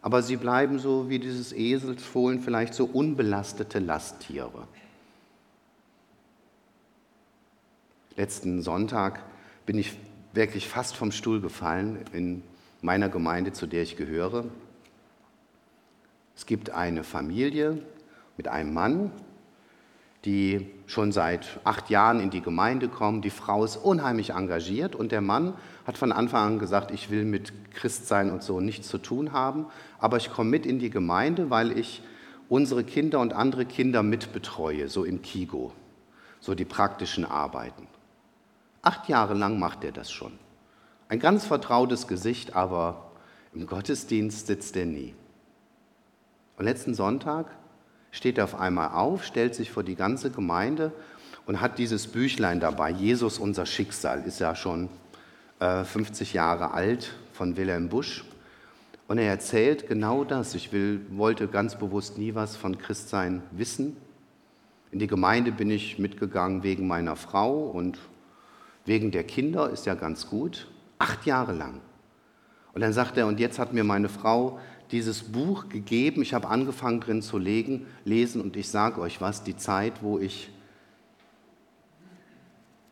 aber 0.06 0.22
sie 0.22 0.36
bleiben 0.36 0.78
so 0.78 1.10
wie 1.10 1.18
dieses 1.18 1.52
Eselsfohlen 1.52 2.40
vielleicht 2.40 2.74
so 2.74 2.84
unbelastete 2.84 3.80
Lasttiere. 3.80 4.68
Letzten 8.14 8.62
Sonntag 8.62 9.24
bin 9.66 9.76
ich 9.76 9.98
wirklich 10.32 10.68
fast 10.68 10.94
vom 10.94 11.10
Stuhl 11.10 11.40
gefallen 11.40 12.04
in 12.12 12.44
meiner 12.82 13.08
Gemeinde, 13.08 13.52
zu 13.52 13.66
der 13.66 13.82
ich 13.82 13.96
gehöre. 13.96 14.44
Es 16.36 16.46
gibt 16.46 16.70
eine 16.70 17.02
Familie 17.02 17.82
mit 18.36 18.46
einem 18.46 18.74
Mann, 18.74 19.10
die 20.26 20.66
schon 20.86 21.12
seit 21.12 21.60
acht 21.64 21.88
Jahren 21.88 22.20
in 22.20 22.30
die 22.30 22.42
Gemeinde 22.42 22.88
kommen. 22.88 23.22
Die 23.22 23.30
Frau 23.30 23.64
ist 23.64 23.76
unheimlich 23.76 24.30
engagiert 24.30 24.94
und 24.94 25.12
der 25.12 25.20
Mann 25.20 25.54
hat 25.86 25.96
von 25.96 26.12
Anfang 26.12 26.54
an 26.54 26.58
gesagt, 26.58 26.90
ich 26.90 27.10
will 27.10 27.24
mit 27.24 27.52
Christsein 27.72 28.30
und 28.30 28.42
so 28.42 28.60
nichts 28.60 28.88
zu 28.88 28.98
tun 28.98 29.32
haben, 29.32 29.66
aber 29.98 30.16
ich 30.16 30.32
komme 30.32 30.50
mit 30.50 30.66
in 30.66 30.80
die 30.80 30.90
Gemeinde, 30.90 31.48
weil 31.48 31.78
ich 31.78 32.02
unsere 32.48 32.84
Kinder 32.84 33.20
und 33.20 33.32
andere 33.32 33.64
Kinder 33.64 34.02
mitbetreue, 34.02 34.88
so 34.88 35.04
im 35.04 35.22
Kigo, 35.22 35.72
so 36.40 36.54
die 36.54 36.64
praktischen 36.64 37.24
Arbeiten. 37.24 37.86
Acht 38.82 39.08
Jahre 39.08 39.34
lang 39.34 39.58
macht 39.58 39.84
er 39.84 39.92
das 39.92 40.10
schon. 40.10 40.32
Ein 41.08 41.20
ganz 41.20 41.46
vertrautes 41.46 42.08
Gesicht, 42.08 42.56
aber 42.56 43.12
im 43.54 43.66
Gottesdienst 43.66 44.48
sitzt 44.48 44.76
er 44.76 44.86
nie. 44.86 45.14
Und 46.56 46.64
letzten 46.64 46.94
Sonntag 46.94 47.46
steht 48.10 48.38
er 48.38 48.44
auf 48.44 48.58
einmal 48.58 48.90
auf, 48.90 49.24
stellt 49.24 49.54
sich 49.54 49.70
vor 49.70 49.82
die 49.82 49.96
ganze 49.96 50.30
Gemeinde 50.30 50.92
und 51.46 51.60
hat 51.60 51.78
dieses 51.78 52.06
Büchlein 52.06 52.60
dabei, 52.60 52.90
Jesus 52.90 53.38
unser 53.38 53.66
Schicksal, 53.66 54.24
ist 54.24 54.40
ja 54.40 54.54
schon 54.54 54.88
äh, 55.60 55.84
50 55.84 56.32
Jahre 56.32 56.72
alt 56.72 57.14
von 57.32 57.56
Wilhelm 57.56 57.88
Busch. 57.88 58.24
Und 59.08 59.18
er 59.18 59.28
erzählt 59.28 59.86
genau 59.86 60.24
das. 60.24 60.54
Ich 60.54 60.72
will, 60.72 61.00
wollte 61.10 61.46
ganz 61.46 61.76
bewusst 61.76 62.18
nie 62.18 62.34
was 62.34 62.56
von 62.56 62.78
Christsein 62.78 63.42
wissen. 63.52 63.96
In 64.90 64.98
die 64.98 65.06
Gemeinde 65.06 65.52
bin 65.52 65.70
ich 65.70 65.98
mitgegangen 65.98 66.62
wegen 66.62 66.86
meiner 66.86 67.16
Frau 67.16 67.70
und 67.70 67.98
wegen 68.84 69.10
der 69.10 69.24
Kinder, 69.24 69.70
ist 69.70 69.86
ja 69.86 69.94
ganz 69.94 70.28
gut. 70.28 70.68
Acht 70.98 71.26
Jahre 71.26 71.52
lang. 71.52 71.80
Und 72.72 72.80
dann 72.80 72.92
sagt 72.92 73.16
er, 73.16 73.26
und 73.26 73.40
jetzt 73.40 73.58
hat 73.58 73.72
mir 73.72 73.84
meine 73.84 74.08
Frau 74.08 74.58
dieses 74.92 75.24
Buch 75.24 75.68
gegeben. 75.68 76.22
Ich 76.22 76.34
habe 76.34 76.48
angefangen 76.48 77.00
drin 77.00 77.22
zu 77.22 77.38
legen, 77.38 77.86
lesen 78.04 78.40
und 78.40 78.56
ich 78.56 78.68
sage 78.68 79.00
euch 79.00 79.20
was, 79.20 79.42
die 79.42 79.56
Zeit, 79.56 80.02
wo 80.02 80.18
ich 80.18 80.50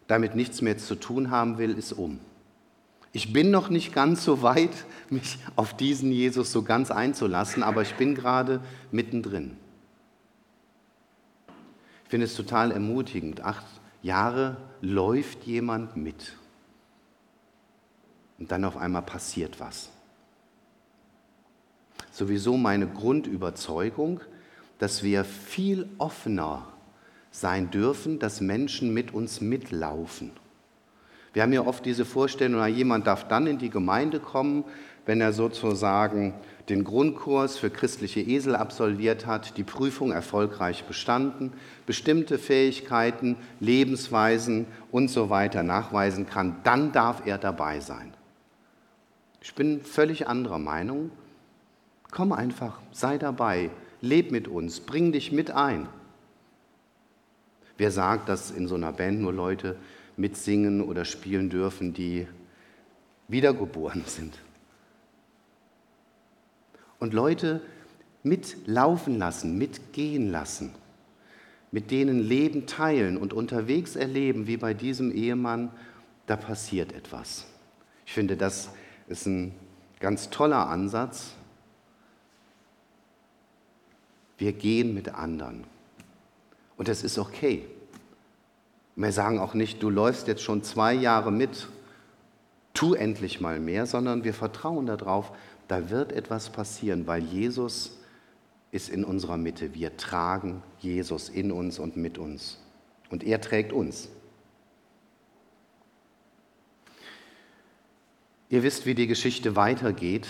damit 0.07 0.35
nichts 0.35 0.61
mehr 0.61 0.77
zu 0.77 0.97
tun 0.97 1.31
haben 1.31 1.59
will, 1.59 1.77
ist 1.77 1.93
um. 1.93 2.21
Ich 3.13 3.33
bin 3.33 3.51
noch 3.51 3.71
nicht 3.71 3.95
ganz 3.95 4.25
so 4.25 4.43
weit, 4.43 4.73
mich 5.09 5.39
auf 5.55 5.77
diesen 5.77 6.11
Jesus 6.11 6.51
so 6.51 6.63
ganz 6.63 6.91
einzulassen, 6.91 7.63
aber 7.63 7.83
ich 7.83 7.95
bin 7.95 8.15
gerade 8.15 8.61
mittendrin. 8.91 9.57
Ich 12.05 12.11
finde 12.11 12.27
es 12.27 12.35
total 12.35 12.73
ermutigend. 12.73 13.41
Acht 13.41 13.65
Jahre 14.03 14.57
läuft 14.81 15.45
jemand 15.45 15.97
mit. 15.97 16.37
Und 18.39 18.51
dann 18.51 18.65
auf 18.65 18.77
einmal 18.77 19.03
passiert 19.03 19.61
was 19.61 19.94
sowieso 22.15 22.57
meine 22.57 22.87
Grundüberzeugung, 22.87 24.21
dass 24.79 25.03
wir 25.03 25.25
viel 25.25 25.89
offener 25.99 26.67
sein 27.31 27.71
dürfen, 27.71 28.21
dass 28.21 28.41
Menschen 28.41 28.95
mit 28.95 29.13
uns 29.13 29.41
mitlaufen. 29.41 30.31
Wir 31.33 31.43
haben 31.43 31.53
ja 31.53 31.67
oft 31.67 31.85
diese 31.85 32.05
Vorstellung, 32.05 32.65
jemand 32.69 33.09
darf 33.09 33.27
dann 33.27 33.49
in 33.49 33.59
die 33.59 33.71
Gemeinde 33.71 34.21
kommen, 34.21 34.63
wenn 35.05 35.21
er 35.21 35.33
sozusagen 35.33 36.35
den 36.69 36.85
Grundkurs 36.85 37.59
für 37.59 37.69
christliche 37.69 38.21
Esel 38.21 38.55
absolviert 38.55 39.27
hat, 39.27 39.57
die 39.59 39.65
Prüfung 39.65 40.13
erfolgreich 40.13 40.85
bestanden, 40.85 41.53
bestimmte 41.87 42.39
Fähigkeiten, 42.39 43.37
Lebensweisen 43.59 44.67
und 44.93 45.09
so 45.09 45.29
weiter 45.29 45.65
nachweisen 45.65 46.27
kann, 46.27 46.57
dann 46.63 46.93
darf 46.93 47.27
er 47.27 47.37
dabei 47.37 47.81
sein. 47.81 48.15
Ich 49.43 49.55
bin 49.55 49.83
völlig 49.83 50.29
anderer 50.29 50.61
Meinung. 50.61 51.11
Komm 52.15 52.31
einfach, 52.31 52.79
sei 52.93 53.19
dabei, 53.19 53.71
leb 54.01 54.31
mit 54.31 54.47
uns, 54.47 54.79
bring 54.79 55.11
dich 55.11 55.33
mit 55.33 55.51
ein. 55.51 55.89
Wer 57.77 57.91
sagt, 57.91 58.29
dass 58.29 58.53
in 58.53 58.69
so 58.69 58.77
einer 58.77 58.93
Band 58.93 59.21
nur 59.21 59.33
Leute 59.33 59.77
mitsingen 60.17 60.81
oder 60.81 61.05
spielen 61.05 61.51
dürfen, 61.51 61.93
die 61.93 62.29
wiedergeboren 63.27 64.05
sind? 64.07 64.39
Und 67.01 67.15
Leute 67.15 67.61
mitlaufen 68.23 69.19
lassen, 69.19 69.59
mitgehen 69.59 70.31
lassen, 70.31 70.71
mit 71.73 71.91
denen 71.91 72.21
Leben 72.21 72.67
teilen 72.69 73.17
und 73.17 73.33
unterwegs 73.33 73.97
erleben, 73.97 74.47
wie 74.47 74.57
bei 74.57 74.73
diesem 74.73 75.11
Ehemann, 75.11 75.73
da 76.27 76.37
passiert 76.37 76.93
etwas. 76.93 77.45
Ich 78.07 78.13
finde, 78.13 78.37
das 78.37 78.71
ist 79.09 79.27
ein 79.27 79.53
ganz 79.99 80.31
toller 80.31 80.69
Ansatz 80.69 81.35
wir 84.39 84.53
gehen 84.53 84.95
mit 84.95 85.15
anderen. 85.15 85.65
Und 86.77 86.89
das 86.89 87.03
ist 87.03 87.19
okay. 87.19 87.65
Wir 88.97 89.13
sagen 89.13 89.39
auch 89.39 89.55
nicht, 89.55 89.83
du 89.83 89.91
läufst 89.91 90.29
jetzt 90.29 90.43
schon 90.43 90.63
zwei 90.63 90.95
Jahre 90.95 91.33
mit, 91.33 91.69
tu 92.75 92.95
endlich 92.95 93.41
mal 93.41 93.61
mehr, 93.61 93.87
sondern 93.87 94.25
wir 94.25 94.35
vertrauen 94.35 94.87
darauf, 94.87 95.33
da 95.69 95.91
wird 95.91 96.13
etwas 96.13 96.51
passieren, 96.51 97.07
weil 97.07 97.23
Jesus 97.23 97.99
ist 98.71 98.89
in 98.89 99.05
unserer 99.05 99.37
Mitte. 99.37 99.75
Wir 99.75 99.97
tragen 99.97 100.63
Jesus 100.81 101.29
in 101.29 101.53
uns 101.53 101.79
und 101.79 101.97
mit 101.97 102.19
uns. 102.19 102.59
Und 103.11 103.23
er 103.25 103.41
trägt 103.41 103.73
uns. 103.73 104.09
Ihr 108.51 108.63
wisst, 108.63 108.87
wie 108.87 108.95
die 108.95 109.07
Geschichte 109.07 109.57
weitergeht. 109.57 110.27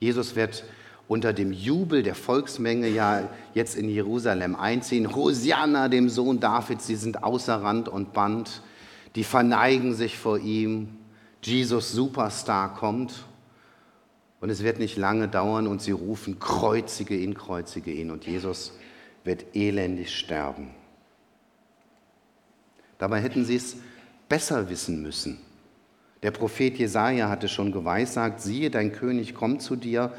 Jesus 0.00 0.36
wird 0.36 0.64
unter 1.08 1.32
dem 1.32 1.52
Jubel 1.52 2.02
der 2.02 2.14
Volksmenge 2.14 2.86
ja 2.88 3.28
jetzt 3.54 3.76
in 3.76 3.88
Jerusalem 3.88 4.54
einziehen. 4.54 5.16
Hosianna, 5.16 5.88
dem 5.88 6.10
Sohn 6.10 6.38
Davids, 6.38 6.86
sie 6.86 6.96
sind 6.96 7.24
außer 7.24 7.62
Rand 7.62 7.88
und 7.88 8.12
Band, 8.12 8.62
die 9.16 9.24
verneigen 9.24 9.94
sich 9.94 10.18
vor 10.18 10.38
ihm. 10.38 10.90
Jesus 11.42 11.92
Superstar 11.92 12.74
kommt 12.74 13.24
und 14.40 14.50
es 14.50 14.62
wird 14.62 14.78
nicht 14.78 14.98
lange 14.98 15.28
dauern 15.28 15.66
und 15.66 15.80
sie 15.80 15.92
rufen, 15.92 16.38
kreuzige 16.38 17.16
ihn, 17.16 17.34
kreuzige 17.34 17.90
ihn 17.90 18.10
und 18.10 18.26
Jesus 18.26 18.72
wird 19.24 19.56
elendig 19.56 20.14
sterben. 20.14 20.70
Dabei 22.98 23.20
hätten 23.20 23.44
sie 23.44 23.56
es 23.56 23.76
besser 24.28 24.68
wissen 24.68 25.02
müssen. 25.02 25.38
Der 26.22 26.32
Prophet 26.32 26.76
Jesaja 26.76 27.28
hatte 27.28 27.48
schon 27.48 27.72
geweissagt: 27.72 28.40
Siehe, 28.40 28.70
dein 28.70 28.92
König 28.92 29.34
kommt 29.34 29.62
zu 29.62 29.76
dir, 29.76 30.12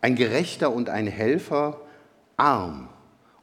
ein 0.00 0.14
Gerechter 0.16 0.72
und 0.72 0.88
ein 0.88 1.06
Helfer, 1.06 1.80
arm, 2.36 2.88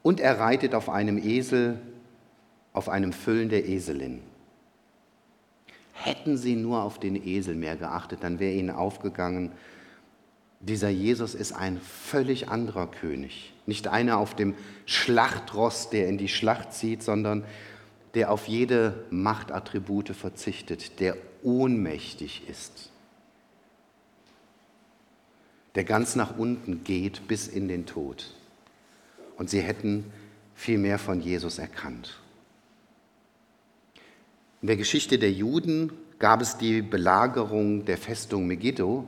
und 0.02 0.20
er 0.20 0.40
reitet 0.40 0.74
auf 0.74 0.90
einem 0.90 1.18
Esel, 1.18 1.80
auf 2.74 2.90
einem 2.90 3.14
Füllen 3.14 3.50
der 3.50 3.68
Eselin. 3.68 4.22
Hätten 5.94 6.38
sie 6.38 6.56
nur 6.56 6.84
auf 6.84 7.00
den 7.00 7.16
Esel 7.16 7.56
mehr 7.56 7.76
geachtet, 7.76 8.20
dann 8.22 8.40
wäre 8.40 8.54
ihnen 8.54 8.70
aufgegangen, 8.70 9.52
dieser 10.60 10.90
Jesus 10.90 11.36
ist 11.36 11.52
ein 11.52 11.80
völlig 11.80 12.50
anderer 12.50 12.88
König. 12.88 13.54
Nicht 13.68 13.88
einer 13.88 14.18
auf 14.18 14.36
dem 14.36 14.56
Schlachtross, 14.86 15.92
der 15.92 16.08
in 16.08 16.18
die 16.18 16.30
Schlacht 16.30 16.74
zieht, 16.74 17.04
sondern 17.04 17.44
der 18.16 18.32
auf 18.32 18.48
jede 18.48 19.06
Machtattribute 19.12 20.10
verzichtet, 20.16 21.00
der 21.00 21.16
ohnmächtig 21.44 22.50
ist 22.50 22.92
der 25.78 25.84
ganz 25.84 26.16
nach 26.16 26.36
unten 26.40 26.84
geht 26.84 27.28
bis 27.28 27.48
in 27.48 27.68
den 27.68 27.86
Tod. 27.86 28.34
Und 29.38 29.52
sie 29.52 29.62
hätten 29.62 30.12
viel 30.56 30.80
mehr 30.80 30.98
von 30.98 31.22
Jesus 31.22 31.60
erkannt. 31.60 32.20
In 34.64 34.70
der 34.70 34.78
Geschichte 34.78 35.20
der 35.20 35.32
Juden 35.32 35.92
gab 36.18 36.42
es 36.42 36.58
die 36.58 36.82
Belagerung 36.82 37.86
der 37.86 38.00
Festung 38.00 38.48
Megiddo. 38.48 39.08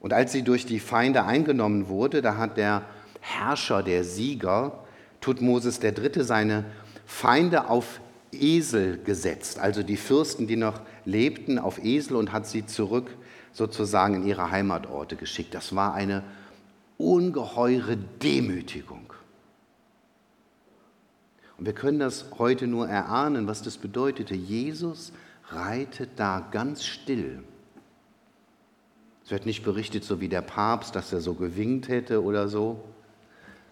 Und 0.00 0.12
als 0.12 0.32
sie 0.32 0.42
durch 0.42 0.66
die 0.66 0.78
Feinde 0.78 1.24
eingenommen 1.24 1.88
wurde, 1.88 2.20
da 2.20 2.36
hat 2.36 2.58
der 2.58 2.82
Herrscher, 3.20 3.82
der 3.82 4.04
Sieger, 4.04 4.84
Tutmosis 5.22 5.82
III., 5.82 6.22
seine 6.22 6.66
Feinde 7.06 7.70
auf 7.70 8.02
Esel 8.30 9.02
gesetzt, 9.02 9.58
also 9.58 9.82
die 9.82 9.96
Fürsten, 9.96 10.46
die 10.46 10.56
noch 10.56 10.82
lebten, 11.06 11.58
auf 11.58 11.82
Esel 11.82 12.14
und 12.16 12.30
hat 12.30 12.46
sie 12.46 12.66
zurück 12.66 13.10
sozusagen 13.52 14.14
in 14.14 14.26
ihre 14.26 14.50
Heimatorte 14.50 15.16
geschickt. 15.16 15.54
Das 15.54 15.74
war 15.74 15.94
eine 15.94 16.22
ungeheure 16.96 17.96
Demütigung. 17.96 19.12
Und 21.56 21.66
wir 21.66 21.72
können 21.72 21.98
das 21.98 22.26
heute 22.38 22.66
nur 22.66 22.88
erahnen, 22.88 23.46
was 23.46 23.62
das 23.62 23.78
bedeutete. 23.78 24.34
Jesus 24.34 25.12
reitet 25.48 26.10
da 26.16 26.46
ganz 26.50 26.84
still, 26.84 27.42
Es 29.24 29.30
wird 29.30 29.44
nicht 29.44 29.62
berichtet, 29.62 30.04
so 30.04 30.20
wie 30.20 30.28
der 30.28 30.40
Papst, 30.40 30.94
dass 30.94 31.12
er 31.12 31.20
so 31.20 31.34
gewinkt 31.34 31.88
hätte 31.88 32.22
oder 32.22 32.48
so. 32.48 32.82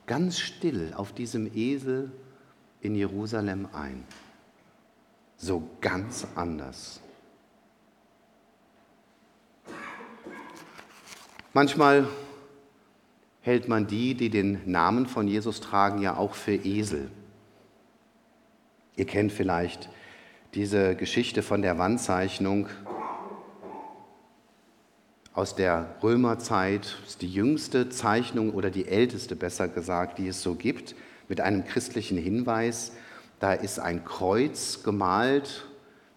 Ganz 0.06 0.38
still 0.38 0.92
auf 0.94 1.12
diesem 1.12 1.50
Esel 1.54 2.12
in 2.82 2.94
Jerusalem 2.94 3.66
ein. 3.72 4.04
So 5.38 5.62
ganz 5.80 6.26
anders. 6.34 7.00
Manchmal 11.56 12.06
hält 13.40 13.66
man 13.66 13.86
die, 13.86 14.12
die 14.12 14.28
den 14.28 14.60
Namen 14.70 15.06
von 15.06 15.26
Jesus 15.26 15.62
tragen, 15.62 16.02
ja 16.02 16.14
auch 16.14 16.34
für 16.34 16.52
Esel. 16.52 17.10
Ihr 18.94 19.06
kennt 19.06 19.32
vielleicht 19.32 19.88
diese 20.52 20.94
Geschichte 20.94 21.42
von 21.42 21.62
der 21.62 21.78
Wandzeichnung 21.78 22.68
aus 25.32 25.54
der 25.54 25.94
Römerzeit, 26.02 26.98
das 27.00 27.12
ist 27.12 27.22
die 27.22 27.32
jüngste 27.32 27.88
Zeichnung 27.88 28.52
oder 28.52 28.68
die 28.68 28.86
älteste 28.86 29.34
besser 29.34 29.66
gesagt, 29.66 30.18
die 30.18 30.28
es 30.28 30.42
so 30.42 30.56
gibt, 30.56 30.94
mit 31.26 31.40
einem 31.40 31.64
christlichen 31.64 32.18
Hinweis. 32.18 32.92
Da 33.40 33.54
ist 33.54 33.78
ein 33.78 34.04
Kreuz 34.04 34.82
gemalt 34.82 35.64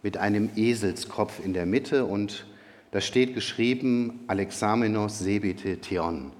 mit 0.04 0.17
einem 0.17 0.49
Eselskopf 0.58 1.39
in 1.41 1.54
der 1.54 1.65
Mitte 1.65 2.04
und 2.04 2.45
da 2.91 3.02
steht 3.02 3.34
geschrieben 3.34 4.23
Alexamenos 4.28 5.19
sebete 5.19 5.80
theon. 5.80 6.32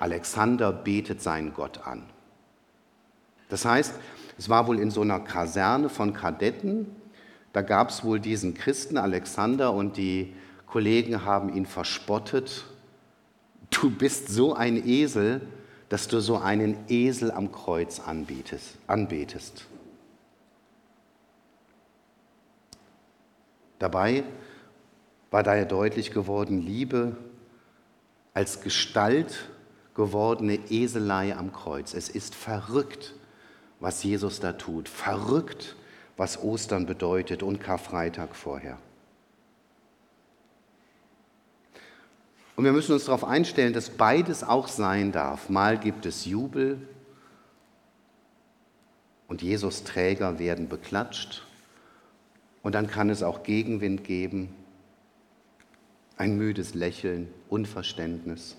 Alexander 0.00 0.72
betet 0.72 1.22
seinen 1.22 1.54
Gott 1.54 1.86
an. 1.86 2.02
Das 3.48 3.64
heißt, 3.64 3.94
es 4.36 4.48
war 4.48 4.66
wohl 4.66 4.80
in 4.80 4.90
so 4.90 5.02
einer 5.02 5.20
Kaserne 5.20 5.88
von 5.88 6.12
Kadetten, 6.12 6.86
da 7.54 7.62
gab 7.62 7.90
es 7.90 8.02
wohl 8.04 8.18
diesen 8.18 8.54
Christen 8.54 8.98
Alexander 8.98 9.72
und 9.72 9.96
die 9.96 10.34
Kollegen 10.66 11.24
haben 11.24 11.54
ihn 11.54 11.66
verspottet. 11.66 12.64
Du 13.70 13.90
bist 13.90 14.28
so 14.28 14.54
ein 14.54 14.88
Esel, 14.88 15.40
dass 15.88 16.08
du 16.08 16.18
so 16.18 16.36
einen 16.38 16.76
Esel 16.88 17.30
am 17.30 17.52
Kreuz 17.52 18.00
anbietest, 18.00 18.76
anbetest. 18.88 19.66
Dabei 23.78 24.24
war 25.34 25.42
daher 25.42 25.64
deutlich 25.64 26.12
geworden, 26.12 26.62
Liebe 26.62 27.16
als 28.34 28.60
Gestalt 28.60 29.48
gewordene 29.96 30.60
Eselei 30.70 31.34
am 31.36 31.52
Kreuz. 31.52 31.92
Es 31.92 32.08
ist 32.08 32.36
verrückt, 32.36 33.16
was 33.80 34.04
Jesus 34.04 34.38
da 34.38 34.52
tut. 34.52 34.88
Verrückt, 34.88 35.74
was 36.16 36.40
Ostern 36.40 36.86
bedeutet 36.86 37.42
und 37.42 37.60
Karfreitag 37.60 38.36
vorher. 38.36 38.78
Und 42.54 42.62
wir 42.62 42.70
müssen 42.70 42.92
uns 42.92 43.06
darauf 43.06 43.24
einstellen, 43.24 43.72
dass 43.72 43.90
beides 43.90 44.44
auch 44.44 44.68
sein 44.68 45.10
darf. 45.10 45.48
Mal 45.48 45.80
gibt 45.80 46.06
es 46.06 46.26
Jubel 46.26 46.78
und 49.26 49.42
Jesus 49.42 49.82
Träger 49.82 50.38
werden 50.38 50.68
beklatscht. 50.68 51.42
Und 52.62 52.76
dann 52.76 52.86
kann 52.86 53.10
es 53.10 53.24
auch 53.24 53.42
Gegenwind 53.42 54.04
geben, 54.04 54.54
ein 56.16 56.36
müdes 56.36 56.74
Lächeln, 56.74 57.28
Unverständnis. 57.48 58.56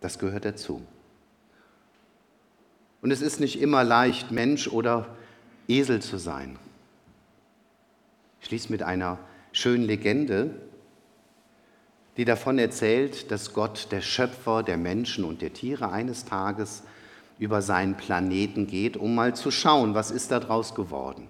Das 0.00 0.18
gehört 0.18 0.44
dazu. 0.44 0.82
Und 3.02 3.10
es 3.10 3.22
ist 3.22 3.40
nicht 3.40 3.60
immer 3.60 3.84
leicht, 3.84 4.30
Mensch 4.30 4.68
oder 4.68 5.16
Esel 5.68 6.02
zu 6.02 6.18
sein. 6.18 6.58
Ich 8.40 8.46
schließe 8.46 8.70
mit 8.70 8.82
einer 8.82 9.18
schönen 9.52 9.84
Legende 9.84 10.54
die 12.20 12.26
davon 12.26 12.58
erzählt, 12.58 13.30
dass 13.30 13.54
Gott, 13.54 13.88
der 13.92 14.02
Schöpfer 14.02 14.62
der 14.62 14.76
Menschen 14.76 15.24
und 15.24 15.40
der 15.40 15.54
Tiere, 15.54 15.90
eines 15.90 16.26
Tages 16.26 16.82
über 17.38 17.62
seinen 17.62 17.96
Planeten 17.96 18.66
geht, 18.66 18.98
um 18.98 19.14
mal 19.14 19.34
zu 19.34 19.50
schauen, 19.50 19.94
was 19.94 20.10
ist 20.10 20.30
daraus 20.30 20.74
geworden. 20.74 21.28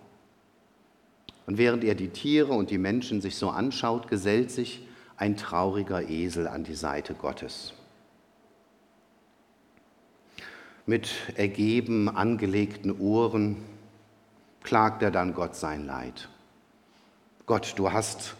Und 1.50 1.58
während 1.58 1.82
er 1.82 1.96
die 1.96 2.10
Tiere 2.10 2.52
und 2.52 2.70
die 2.70 2.78
Menschen 2.78 3.20
sich 3.20 3.34
so 3.34 3.50
anschaut, 3.50 4.06
gesellt 4.06 4.52
sich 4.52 4.86
ein 5.16 5.36
trauriger 5.36 6.08
Esel 6.08 6.46
an 6.46 6.62
die 6.62 6.76
Seite 6.76 7.12
Gottes. 7.12 7.74
Mit 10.86 11.08
ergeben 11.34 12.08
angelegten 12.08 12.96
Ohren 13.00 13.56
klagt 14.62 15.02
er 15.02 15.10
dann 15.10 15.34
Gott 15.34 15.56
sein 15.56 15.86
Leid. 15.86 16.28
Gott, 17.46 17.72
du 17.74 17.90
hast 17.90 18.36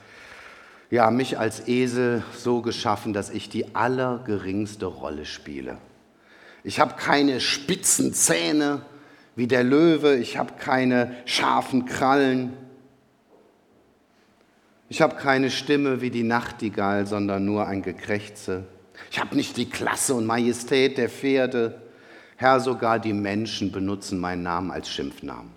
ja, 0.89 1.11
mich 1.11 1.37
als 1.37 1.67
Esel 1.67 2.23
so 2.37 2.63
geschaffen, 2.63 3.13
dass 3.13 3.31
ich 3.31 3.49
die 3.49 3.75
allergeringste 3.75 4.87
Rolle 4.87 5.25
spiele. 5.25 5.79
Ich 6.63 6.79
habe 6.79 6.95
keine 6.95 7.41
spitzen 7.41 8.15
Zähne 8.15 8.83
wie 9.35 9.49
der 9.49 9.65
Löwe, 9.65 10.15
ich 10.15 10.37
habe 10.37 10.53
keine 10.61 11.17
scharfen 11.25 11.87
Krallen, 11.87 12.53
ich 14.91 15.01
habe 15.01 15.15
keine 15.15 15.53
Stimme 15.53 16.01
wie 16.01 16.11
die 16.11 16.25
Nachtigall, 16.25 17.07
sondern 17.07 17.45
nur 17.45 17.65
ein 17.69 17.81
Gekrächze. 17.81 18.65
Ich 19.09 19.21
habe 19.21 19.37
nicht 19.37 19.57
die 19.57 19.71
Klasse 19.71 20.15
und 20.15 20.27
Majestät 20.27 20.99
der 20.99 21.09
Pferde. 21.09 21.81
Herr, 22.37 22.59
sogar 22.59 22.99
die 22.99 23.13
Menschen 23.13 23.71
benutzen 23.71 24.19
meinen 24.19 24.43
Namen 24.43 24.73
als 24.73 24.91
Schimpfnamen. 24.91 25.53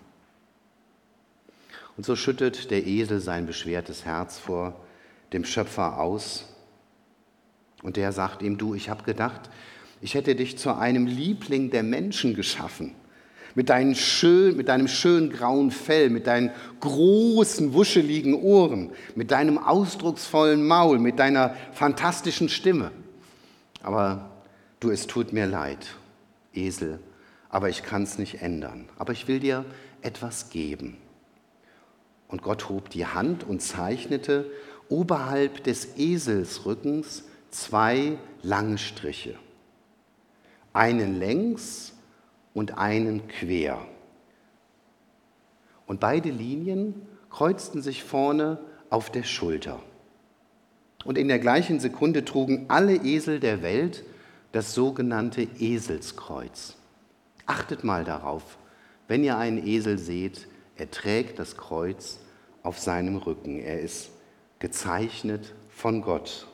Und 1.97 2.05
so 2.05 2.15
schüttet 2.15 2.69
der 2.69 2.85
Esel 2.85 3.19
sein 3.19 3.47
beschwertes 3.47 4.05
Herz 4.05 4.37
vor 4.37 4.79
dem 5.33 5.45
Schöpfer 5.45 5.99
aus. 5.99 6.45
Und 7.81 7.97
der 7.97 8.11
sagt 8.11 8.43
ihm, 8.43 8.59
du, 8.59 8.75
ich 8.75 8.87
habe 8.89 9.03
gedacht, 9.03 9.49
ich 9.99 10.13
hätte 10.13 10.35
dich 10.35 10.59
zu 10.59 10.75
einem 10.75 11.07
Liebling 11.07 11.71
der 11.71 11.81
Menschen 11.81 12.35
geschaffen. 12.35 12.93
Mit, 13.55 13.69
deinen 13.69 13.93
schön, 13.95 14.57
mit 14.57 14.67
deinem 14.67 14.87
schönen 14.87 15.29
grauen 15.29 15.69
Fell, 15.69 16.09
mit 16.09 16.25
deinen 16.25 16.51
großen, 16.79 17.73
wuscheligen 17.73 18.33
Ohren, 18.33 18.91
mit 19.15 19.31
deinem 19.31 19.59
ausdrucksvollen 19.59 20.65
Maul, 20.65 20.97
mit 20.97 21.19
deiner 21.19 21.55
fantastischen 21.71 22.49
Stimme. 22.49 22.91
Aber 23.83 24.31
du, 24.79 24.89
es 24.89 25.05
tut 25.05 25.33
mir 25.33 25.45
leid, 25.45 25.95
Esel, 26.53 26.99
aber 27.49 27.69
ich 27.69 27.83
kann 27.83 28.03
es 28.03 28.17
nicht 28.17 28.41
ändern. 28.41 28.89
Aber 28.97 29.13
ich 29.13 29.27
will 29.27 29.39
dir 29.39 29.65
etwas 30.01 30.49
geben. 30.49 30.97
Und 32.27 32.41
Gott 32.41 32.69
hob 32.69 32.89
die 32.89 33.05
Hand 33.05 33.43
und 33.43 33.61
zeichnete 33.61 34.49
oberhalb 34.89 35.63
des 35.63 35.97
Eselsrückens 35.97 37.25
zwei 37.51 38.17
lange 38.41 38.77
Striche. 38.77 39.35
Einen 40.73 41.19
längs 41.19 41.92
und 42.53 42.77
einen 42.77 43.27
quer. 43.27 43.79
Und 45.85 45.99
beide 45.99 46.29
Linien 46.29 46.95
kreuzten 47.29 47.81
sich 47.81 48.03
vorne 48.03 48.59
auf 48.89 49.09
der 49.09 49.23
Schulter. 49.23 49.79
Und 51.03 51.17
in 51.17 51.27
der 51.27 51.39
gleichen 51.39 51.79
Sekunde 51.79 52.23
trugen 52.23 52.65
alle 52.69 52.95
Esel 52.95 53.39
der 53.39 53.61
Welt 53.61 54.03
das 54.51 54.73
sogenannte 54.73 55.47
Eselskreuz. 55.59 56.75
Achtet 57.45 57.83
mal 57.83 58.05
darauf, 58.05 58.57
wenn 59.07 59.23
ihr 59.23 59.37
einen 59.37 59.65
Esel 59.65 59.97
seht, 59.97 60.47
er 60.77 60.89
trägt 60.89 61.39
das 61.39 61.57
Kreuz 61.57 62.19
auf 62.61 62.79
seinem 62.79 63.17
Rücken. 63.17 63.59
Er 63.59 63.81
ist 63.81 64.11
gezeichnet 64.59 65.53
von 65.69 66.01
Gott. 66.01 66.47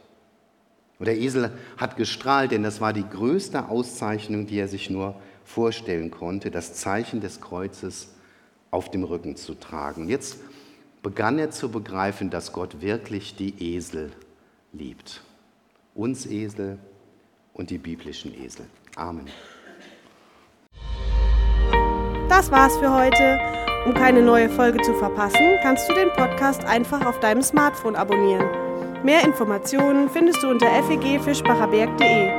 Und 0.98 1.06
der 1.06 1.18
Esel 1.18 1.52
hat 1.78 1.96
gestrahlt, 1.96 2.52
denn 2.52 2.64
das 2.64 2.82
war 2.82 2.92
die 2.92 3.08
größte 3.08 3.70
Auszeichnung, 3.70 4.48
die 4.48 4.58
er 4.58 4.68
sich 4.68 4.90
nur 4.90 5.16
vorstellen 5.50 6.12
konnte, 6.12 6.52
das 6.52 6.76
Zeichen 6.76 7.22
des 7.22 7.42
Kreuzes 7.42 8.10
auf 8.72 8.92
dem 8.92 9.04
Rücken 9.04 9.36
zu 9.36 9.56
tragen. 9.56 10.08
Jetzt 10.08 10.38
begann 11.02 11.40
er 11.40 11.50
zu 11.50 11.70
begreifen, 11.70 12.30
dass 12.30 12.54
Gott 12.54 12.82
wirklich 12.82 13.36
die 13.36 13.76
Esel 13.76 14.12
liebt. 14.74 15.22
Uns 15.96 16.28
Esel 16.28 16.78
und 17.54 17.72
die 17.72 17.80
biblischen 17.80 18.34
Esel. 18.40 18.66
Amen. 18.96 19.26
Das 22.30 22.52
war's 22.52 22.78
für 22.78 22.94
heute. 22.94 23.40
Um 23.86 23.94
keine 23.94 24.22
neue 24.22 24.50
Folge 24.50 24.80
zu 24.82 24.94
verpassen, 24.94 25.58
kannst 25.64 25.90
du 25.90 25.94
den 25.94 26.10
Podcast 26.10 26.64
einfach 26.64 27.06
auf 27.06 27.20
deinem 27.22 27.42
Smartphone 27.42 27.96
abonnieren. 27.96 28.48
Mehr 29.04 29.24
Informationen 29.24 30.10
findest 30.10 30.44
du 30.44 30.50
unter 30.50 30.68
fegfischbacherberg.de. 30.84 32.39